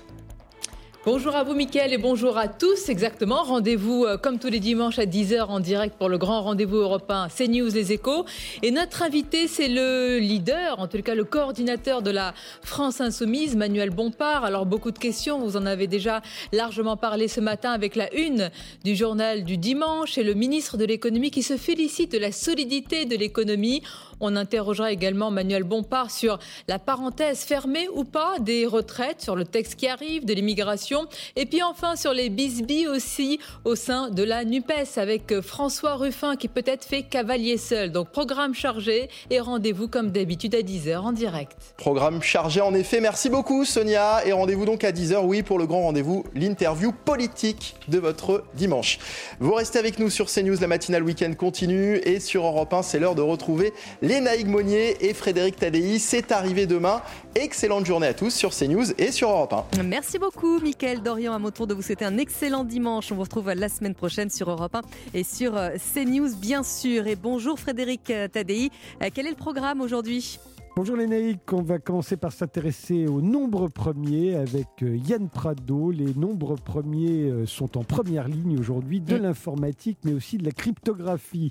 [1.06, 2.90] Bonjour à vous Mickaël et bonjour à tous.
[2.90, 6.76] Exactement, rendez-vous euh, comme tous les dimanches à 10h en direct pour le grand rendez-vous
[6.76, 8.26] européen CNews Les Échos.
[8.62, 13.56] Et notre invité, c'est le leader, en tout cas le coordinateur de la France Insoumise,
[13.56, 14.44] Manuel Bompard.
[14.44, 16.20] Alors beaucoup de questions, vous en avez déjà
[16.52, 18.50] largement parlé ce matin avec la une
[18.84, 23.06] du journal du dimanche et le ministre de l'économie qui se félicite de la solidité
[23.06, 23.82] de l'économie.
[24.20, 29.44] On interrogera également Manuel Bompard sur la parenthèse fermée ou pas des retraites, sur le
[29.44, 31.06] texte qui arrive, de l'immigration.
[31.36, 36.36] Et puis enfin sur les bisbis aussi au sein de la NUPES avec François Ruffin
[36.36, 37.92] qui peut-être fait cavalier seul.
[37.92, 41.74] Donc programme chargé et rendez-vous comme d'habitude à 10h en direct.
[41.78, 43.00] Programme chargé en effet.
[43.00, 44.26] Merci beaucoup Sonia.
[44.26, 48.98] Et rendez-vous donc à 10h, oui, pour le grand rendez-vous, l'interview politique de votre dimanche.
[49.38, 51.96] Vous restez avec nous sur CNews, la matinale week-end continue.
[52.04, 53.72] Et sur Europe 1, c'est l'heure de retrouver
[54.10, 56.00] Lénaïque Monnier et Frédéric Tadei.
[56.00, 57.00] C'est arrivé demain.
[57.36, 59.84] Excellente journée à tous sur CNews et sur Europe 1.
[59.84, 61.32] Merci beaucoup, Mickaël Dorian.
[61.32, 63.12] À mon tour de vous souhaiter un excellent dimanche.
[63.12, 64.80] On vous retrouve la semaine prochaine sur Europe 1
[65.14, 67.06] et sur euh, CNews, bien sûr.
[67.06, 68.70] Et bonjour, Frédéric euh, Tadei.
[69.00, 70.40] Euh, quel est le programme aujourd'hui?
[70.74, 75.90] Bonjour les naïcs, on va commencer par s'intéresser aux nombres premiers avec Yann Prado.
[75.90, 81.50] Les nombres premiers sont en première ligne aujourd'hui de l'informatique mais aussi de la cryptographie.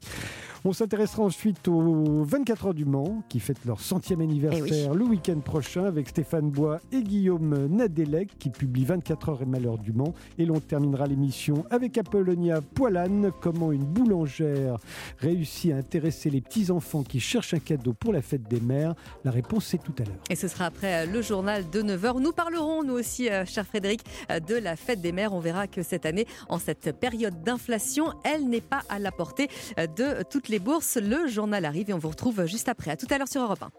[0.65, 5.05] On s'intéressera ensuite aux 24 heures du Mans qui fêtent leur centième anniversaire eh le
[5.05, 9.93] week-end prochain avec Stéphane Bois et Guillaume Nadelec qui publient 24 heures et malheur du
[9.93, 10.13] Mans.
[10.37, 14.75] Et l'on terminera l'émission avec Apollonia Poilane, comment une boulangère
[15.19, 18.95] réussit à intéresser les petits-enfants qui cherchent un cadeau pour la fête des mères.
[19.23, 20.19] La réponse, c'est tout à l'heure.
[20.29, 22.19] Et ce sera après euh, le journal de 9h.
[22.19, 25.31] Nous parlerons, nous aussi, euh, cher Frédéric, euh, de la fête des mères.
[25.33, 29.47] On verra que cette année, en cette période d'inflation, elle n'est pas à la portée
[29.77, 30.97] de toutes les bourses.
[30.97, 32.91] Le journal arrive et on vous retrouve juste après.
[32.91, 33.71] À tout à l'heure sur Europe 1.